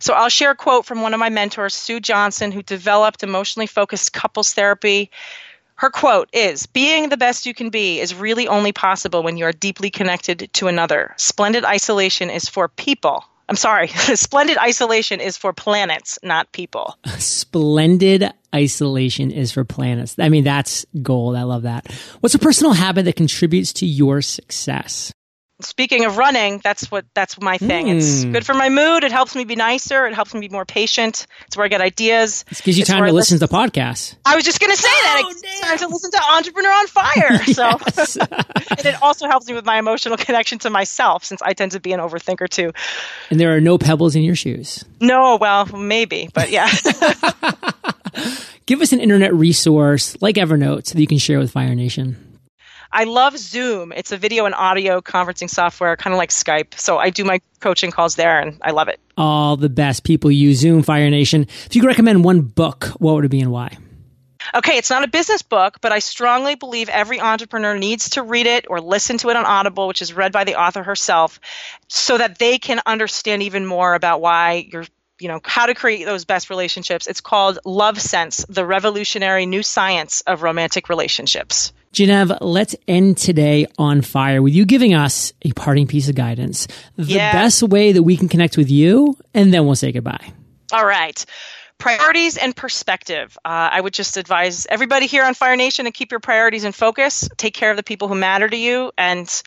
So 0.00 0.14
I'll 0.14 0.28
share 0.28 0.50
a 0.50 0.56
quote 0.56 0.84
from 0.84 1.00
one 1.00 1.14
of 1.14 1.20
my 1.20 1.28
mentors, 1.28 1.74
Sue 1.74 2.00
Johnson, 2.00 2.50
who 2.50 2.62
developed 2.62 3.22
emotionally 3.22 3.68
focused 3.68 4.12
couples 4.12 4.52
therapy 4.52 5.10
her 5.82 5.90
quote 5.90 6.30
is 6.32 6.66
Being 6.66 7.08
the 7.08 7.16
best 7.16 7.44
you 7.44 7.52
can 7.52 7.68
be 7.68 7.98
is 7.98 8.14
really 8.14 8.46
only 8.46 8.70
possible 8.70 9.24
when 9.24 9.36
you 9.36 9.44
are 9.46 9.52
deeply 9.52 9.90
connected 9.90 10.48
to 10.52 10.68
another. 10.68 11.12
Splendid 11.16 11.64
isolation 11.64 12.30
is 12.30 12.48
for 12.48 12.68
people. 12.68 13.24
I'm 13.48 13.56
sorry, 13.56 13.88
splendid 14.14 14.58
isolation 14.58 15.20
is 15.20 15.36
for 15.36 15.52
planets, 15.52 16.20
not 16.22 16.52
people. 16.52 16.96
Splendid 17.18 18.30
isolation 18.54 19.32
is 19.32 19.50
for 19.50 19.64
planets. 19.64 20.14
I 20.20 20.28
mean, 20.28 20.44
that's 20.44 20.86
gold. 21.02 21.34
I 21.34 21.42
love 21.42 21.62
that. 21.62 21.90
What's 22.20 22.36
a 22.36 22.38
personal 22.38 22.74
habit 22.74 23.04
that 23.06 23.16
contributes 23.16 23.72
to 23.74 23.86
your 23.86 24.22
success? 24.22 25.12
Speaking 25.64 26.04
of 26.04 26.16
running, 26.16 26.60
that's 26.62 26.90
what 26.90 27.04
that's 27.14 27.40
my 27.40 27.58
thing. 27.58 27.86
Mm. 27.86 27.96
It's 27.96 28.22
hmm. 28.24 28.32
good 28.32 28.46
for 28.46 28.54
my 28.54 28.68
mood. 28.68 29.04
It 29.04 29.12
helps 29.12 29.34
me 29.34 29.44
be 29.44 29.56
nicer. 29.56 30.06
It 30.06 30.14
helps 30.14 30.34
me 30.34 30.40
be 30.40 30.48
more 30.48 30.64
patient. 30.64 31.26
It's 31.46 31.56
where 31.56 31.64
I 31.64 31.68
get 31.68 31.80
ideas. 31.80 32.44
It 32.50 32.62
gives 32.62 32.78
you 32.78 32.82
it's 32.82 32.90
time 32.90 33.04
to 33.04 33.12
listen 33.12 33.38
to 33.38 33.46
podcasts. 33.46 34.14
I 34.24 34.36
was 34.36 34.44
just 34.44 34.60
going 34.60 34.70
to 34.70 34.76
say 34.76 34.88
that. 34.88 35.22
oh, 35.24 35.32
that. 35.32 35.42
It's 35.44 35.60
time 35.60 35.78
to 35.78 35.88
listen 35.88 36.10
to 36.12 36.22
Entrepreneur 36.22 36.70
on 36.70 36.86
Fire. 36.86 37.40
So, 37.52 37.68
and 38.70 38.86
it 38.86 39.02
also 39.02 39.28
helps 39.28 39.46
me 39.46 39.54
with 39.54 39.66
my 39.66 39.78
emotional 39.78 40.16
connection 40.16 40.58
to 40.60 40.70
myself, 40.70 41.24
since 41.24 41.42
I 41.42 41.52
tend 41.52 41.72
to 41.72 41.80
be 41.80 41.92
an 41.92 42.00
overthinker 42.00 42.48
too. 42.48 42.72
And 43.30 43.38
there 43.38 43.54
are 43.54 43.60
no 43.60 43.78
pebbles 43.78 44.16
in 44.16 44.22
your 44.22 44.34
shoes. 44.34 44.84
No, 45.00 45.36
well, 45.36 45.66
maybe, 45.66 46.30
but 46.32 46.50
yeah. 46.50 46.70
Give 48.66 48.80
us 48.80 48.92
an 48.92 49.00
internet 49.00 49.34
resource 49.34 50.16
like 50.22 50.36
Evernote 50.36 50.86
so 50.86 50.94
that 50.94 51.00
you 51.00 51.06
can 51.06 51.18
share 51.18 51.38
with 51.38 51.50
Fire 51.50 51.74
Nation. 51.74 52.31
I 52.92 53.04
love 53.04 53.38
Zoom. 53.38 53.92
It's 53.92 54.12
a 54.12 54.18
video 54.18 54.44
and 54.44 54.54
audio 54.54 55.00
conferencing 55.00 55.48
software, 55.48 55.96
kind 55.96 56.12
of 56.12 56.18
like 56.18 56.30
Skype. 56.30 56.78
So 56.78 56.98
I 56.98 57.10
do 57.10 57.24
my 57.24 57.40
coaching 57.60 57.90
calls 57.90 58.16
there 58.16 58.38
and 58.38 58.58
I 58.60 58.72
love 58.72 58.88
it. 58.88 59.00
All 59.16 59.56
the 59.56 59.70
best 59.70 60.04
people 60.04 60.30
use 60.30 60.58
Zoom, 60.58 60.82
Fire 60.82 61.08
Nation. 61.08 61.46
If 61.66 61.74
you 61.74 61.80
could 61.80 61.88
recommend 61.88 62.24
one 62.24 62.42
book, 62.42 62.84
what 62.98 63.14
would 63.14 63.24
it 63.24 63.30
be 63.30 63.40
and 63.40 63.50
why? 63.50 63.78
Okay, 64.54 64.76
it's 64.76 64.90
not 64.90 65.04
a 65.04 65.08
business 65.08 65.40
book, 65.40 65.80
but 65.80 65.92
I 65.92 66.00
strongly 66.00 66.56
believe 66.56 66.88
every 66.88 67.20
entrepreneur 67.20 67.78
needs 67.78 68.10
to 68.10 68.22
read 68.22 68.46
it 68.46 68.66
or 68.68 68.80
listen 68.80 69.16
to 69.18 69.30
it 69.30 69.36
on 69.36 69.46
Audible, 69.46 69.86
which 69.86 70.02
is 70.02 70.12
read 70.12 70.32
by 70.32 70.44
the 70.44 70.60
author 70.60 70.82
herself, 70.82 71.40
so 71.88 72.18
that 72.18 72.38
they 72.38 72.58
can 72.58 72.80
understand 72.84 73.42
even 73.42 73.64
more 73.64 73.94
about 73.94 74.20
why 74.20 74.68
you're 74.70 74.84
you 75.20 75.28
know 75.28 75.40
how 75.44 75.66
to 75.66 75.74
create 75.74 76.04
those 76.04 76.24
best 76.24 76.50
relationships 76.50 77.06
it's 77.06 77.20
called 77.20 77.58
love 77.64 78.00
sense 78.00 78.44
the 78.48 78.66
revolutionary 78.66 79.46
new 79.46 79.62
science 79.62 80.20
of 80.22 80.42
romantic 80.42 80.88
relationships 80.88 81.72
Jenev, 81.92 82.38
let's 82.40 82.74
end 82.88 83.18
today 83.18 83.66
on 83.76 84.00
fire 84.00 84.40
with 84.40 84.54
you 84.54 84.64
giving 84.64 84.94
us 84.94 85.34
a 85.42 85.52
parting 85.52 85.86
piece 85.86 86.08
of 86.08 86.14
guidance. 86.14 86.66
The 86.96 87.04
yeah. 87.04 87.32
best 87.32 87.62
way 87.62 87.92
that 87.92 88.02
we 88.02 88.16
can 88.16 88.28
connect 88.28 88.56
with 88.56 88.70
you, 88.70 89.14
and 89.34 89.52
then 89.52 89.66
we'll 89.66 89.74
say 89.74 89.92
goodbye. 89.92 90.32
All 90.72 90.86
right. 90.86 91.22
Priorities 91.76 92.38
and 92.38 92.56
perspective. 92.56 93.36
Uh, 93.44 93.68
I 93.72 93.80
would 93.80 93.92
just 93.92 94.16
advise 94.16 94.66
everybody 94.70 95.06
here 95.06 95.24
on 95.24 95.34
Fire 95.34 95.56
Nation 95.56 95.84
to 95.84 95.90
keep 95.90 96.12
your 96.12 96.20
priorities 96.20 96.64
in 96.64 96.72
focus. 96.72 97.28
Take 97.36 97.54
care 97.54 97.70
of 97.70 97.76
the 97.76 97.82
people 97.82 98.08
who 98.08 98.14
matter 98.14 98.48
to 98.48 98.56
you, 98.56 98.92
and 98.96 99.42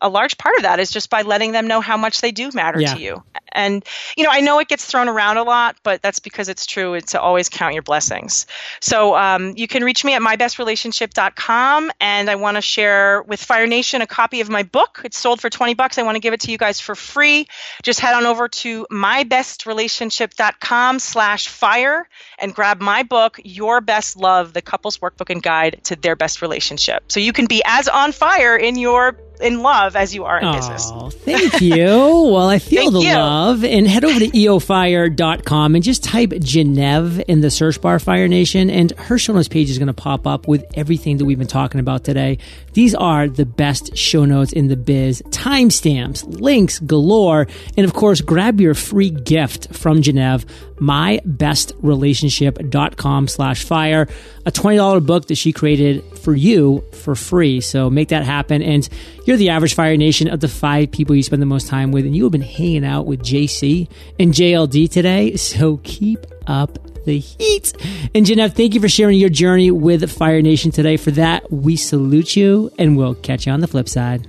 a 0.00 0.08
large 0.08 0.38
part 0.38 0.56
of 0.56 0.62
that 0.62 0.80
is 0.80 0.90
just 0.90 1.10
by 1.10 1.22
letting 1.22 1.52
them 1.52 1.66
know 1.66 1.80
how 1.80 1.96
much 1.96 2.20
they 2.20 2.32
do 2.32 2.50
matter 2.54 2.80
yeah. 2.80 2.94
to 2.94 3.00
you. 3.00 3.22
And, 3.50 3.84
you 4.16 4.24
know, 4.24 4.30
I 4.30 4.40
know 4.40 4.58
it 4.58 4.68
gets 4.68 4.84
thrown 4.84 5.08
around 5.08 5.38
a 5.38 5.42
lot, 5.42 5.76
but 5.82 6.02
that's 6.02 6.18
because 6.18 6.48
it's 6.48 6.66
true. 6.66 6.94
It's 6.94 7.12
to 7.12 7.20
always 7.20 7.48
count 7.48 7.74
your 7.74 7.82
blessings. 7.82 8.46
So 8.80 9.16
um, 9.16 9.54
you 9.56 9.66
can 9.66 9.84
reach 9.84 10.04
me 10.04 10.14
at 10.14 10.22
mybestrelationship.com. 10.22 11.90
And 12.00 12.30
I 12.30 12.36
want 12.36 12.56
to 12.56 12.60
share 12.60 13.22
with 13.22 13.42
Fire 13.42 13.66
Nation 13.66 14.02
a 14.02 14.06
copy 14.06 14.40
of 14.40 14.48
my 14.48 14.62
book. 14.62 15.00
It's 15.04 15.18
sold 15.18 15.40
for 15.40 15.50
20 15.50 15.74
bucks. 15.74 15.98
I 15.98 16.02
want 16.02 16.16
to 16.16 16.20
give 16.20 16.34
it 16.34 16.40
to 16.40 16.52
you 16.52 16.58
guys 16.58 16.78
for 16.78 16.94
free. 16.94 17.46
Just 17.82 18.00
head 18.00 18.14
on 18.14 18.26
over 18.26 18.48
to 18.48 18.86
mybestrelationship.com 18.90 20.98
slash 20.98 21.48
fire 21.48 22.08
and 22.38 22.54
grab 22.54 22.80
my 22.80 23.02
book, 23.02 23.40
Your 23.42 23.80
Best 23.80 24.16
Love, 24.16 24.52
the 24.52 24.62
couple's 24.62 24.98
workbook 24.98 25.30
and 25.30 25.42
guide 25.42 25.80
to 25.84 25.96
their 25.96 26.16
best 26.16 26.42
relationship. 26.42 27.10
So 27.10 27.20
you 27.20 27.32
can 27.32 27.46
be 27.46 27.62
as 27.64 27.88
on 27.88 28.12
fire 28.12 28.56
in 28.56 28.78
your 28.78 29.18
in 29.40 29.62
love 29.62 29.96
as 29.96 30.14
you 30.14 30.24
are 30.24 30.38
in 30.38 30.46
oh, 30.46 30.52
business. 30.52 30.90
thank 31.24 31.60
you. 31.60 31.76
well, 31.76 32.48
I 32.48 32.58
feel 32.58 32.90
the 32.90 33.00
you. 33.00 33.14
love. 33.14 33.64
And 33.64 33.86
head 33.86 34.04
over 34.04 34.18
to 34.18 34.28
eofire.com 34.28 35.74
and 35.74 35.84
just 35.84 36.04
type 36.04 36.30
Jenev 36.30 37.22
in 37.28 37.40
the 37.40 37.50
search 37.50 37.80
bar, 37.80 37.98
Fire 37.98 38.28
Nation, 38.28 38.70
and 38.70 38.92
her 38.92 39.18
show 39.18 39.32
notes 39.32 39.48
page 39.48 39.70
is 39.70 39.78
going 39.78 39.88
to 39.88 39.94
pop 39.94 40.26
up 40.26 40.48
with 40.48 40.64
everything 40.74 41.18
that 41.18 41.24
we've 41.24 41.38
been 41.38 41.46
talking 41.46 41.80
about 41.80 42.04
today. 42.04 42.38
These 42.72 42.94
are 42.94 43.28
the 43.28 43.46
best 43.46 43.96
show 43.96 44.24
notes 44.24 44.52
in 44.52 44.68
the 44.68 44.76
biz. 44.76 45.22
Timestamps, 45.30 46.40
links 46.40 46.78
galore, 46.78 47.48
and 47.76 47.84
of 47.84 47.92
course, 47.92 48.20
grab 48.20 48.60
your 48.60 48.74
free 48.74 49.10
gift 49.10 49.74
from 49.74 50.02
Jenev, 50.02 50.44
mybestrelationship.com 50.76 53.28
slash 53.28 53.64
fire, 53.64 54.06
a 54.46 54.52
$20 54.52 55.04
book 55.04 55.26
that 55.26 55.34
she 55.36 55.52
created 55.52 56.04
for 56.18 56.34
you 56.34 56.82
for 56.92 57.14
free. 57.14 57.60
So 57.60 57.90
make 57.90 58.08
that 58.08 58.24
happen. 58.24 58.62
And 58.62 58.88
you're 59.28 59.36
the 59.36 59.50
average 59.50 59.74
Fire 59.74 59.98
Nation 59.98 60.28
of 60.28 60.40
the 60.40 60.48
five 60.48 60.90
people 60.90 61.14
you 61.14 61.22
spend 61.22 61.42
the 61.42 61.46
most 61.46 61.68
time 61.68 61.92
with, 61.92 62.06
and 62.06 62.16
you 62.16 62.22
have 62.22 62.32
been 62.32 62.40
hanging 62.40 62.82
out 62.82 63.04
with 63.04 63.20
JC 63.20 63.86
and 64.18 64.32
JLD 64.32 64.90
today. 64.90 65.36
So 65.36 65.76
keep 65.84 66.20
up 66.46 66.78
the 67.04 67.18
heat. 67.18 67.74
And 68.14 68.24
Jenev, 68.24 68.54
thank 68.54 68.72
you 68.72 68.80
for 68.80 68.88
sharing 68.88 69.18
your 69.18 69.28
journey 69.28 69.70
with 69.70 70.10
Fire 70.10 70.40
Nation 70.40 70.70
today. 70.70 70.96
For 70.96 71.10
that, 71.10 71.52
we 71.52 71.76
salute 71.76 72.36
you, 72.36 72.70
and 72.78 72.96
we'll 72.96 73.16
catch 73.16 73.46
you 73.46 73.52
on 73.52 73.60
the 73.60 73.66
flip 73.66 73.90
side. 73.90 74.26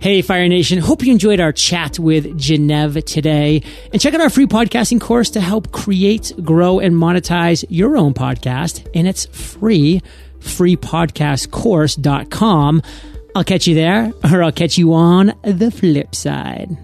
Hey, 0.00 0.20
Fire 0.20 0.48
Nation. 0.48 0.80
Hope 0.80 1.02
you 1.02 1.10
enjoyed 1.10 1.40
our 1.40 1.52
chat 1.52 1.98
with 1.98 2.26
Jenev 2.38 3.02
today. 3.06 3.62
And 3.90 4.02
check 4.02 4.12
out 4.12 4.20
our 4.20 4.28
free 4.28 4.44
podcasting 4.44 5.00
course 5.00 5.30
to 5.30 5.40
help 5.40 5.72
create, 5.72 6.30
grow, 6.42 6.78
and 6.78 6.94
monetize 6.94 7.64
your 7.70 7.96
own 7.96 8.12
podcast. 8.12 8.86
And 8.94 9.08
it's 9.08 9.24
free, 9.24 10.02
freepodcastcourse.com. 10.40 12.82
I'll 13.34 13.44
catch 13.44 13.66
you 13.66 13.74
there, 13.74 14.12
or 14.30 14.42
I'll 14.42 14.52
catch 14.52 14.78
you 14.78 14.94
on 14.94 15.34
the 15.42 15.70
flip 15.70 16.14
side. 16.14 16.76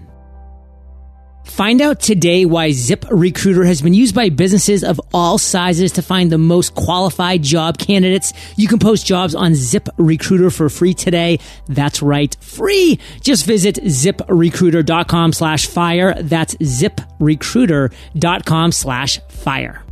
Find 1.45 1.81
out 1.81 1.99
today 1.99 2.45
why 2.45 2.71
Zip 2.71 3.03
Recruiter 3.11 3.65
has 3.65 3.81
been 3.81 3.93
used 3.93 4.15
by 4.15 4.29
businesses 4.29 4.83
of 4.83 4.99
all 5.13 5.37
sizes 5.37 5.91
to 5.93 6.01
find 6.01 6.31
the 6.31 6.37
most 6.37 6.75
qualified 6.75 7.43
job 7.43 7.77
candidates. 7.77 8.31
You 8.55 8.69
can 8.69 8.79
post 8.79 9.05
jobs 9.05 9.35
on 9.35 9.53
Zip 9.55 9.89
Recruiter 9.97 10.49
for 10.49 10.69
free 10.69 10.93
today. 10.93 11.39
That's 11.67 12.01
right, 12.01 12.33
free. 12.41 12.99
Just 13.21 13.45
visit 13.45 13.75
ziprecruiter.com 13.83 15.33
slash 15.33 15.67
fire. 15.67 16.15
That's 16.21 16.55
ziprecruiter.com 16.55 18.71
slash 18.71 19.19
fire. 19.27 19.83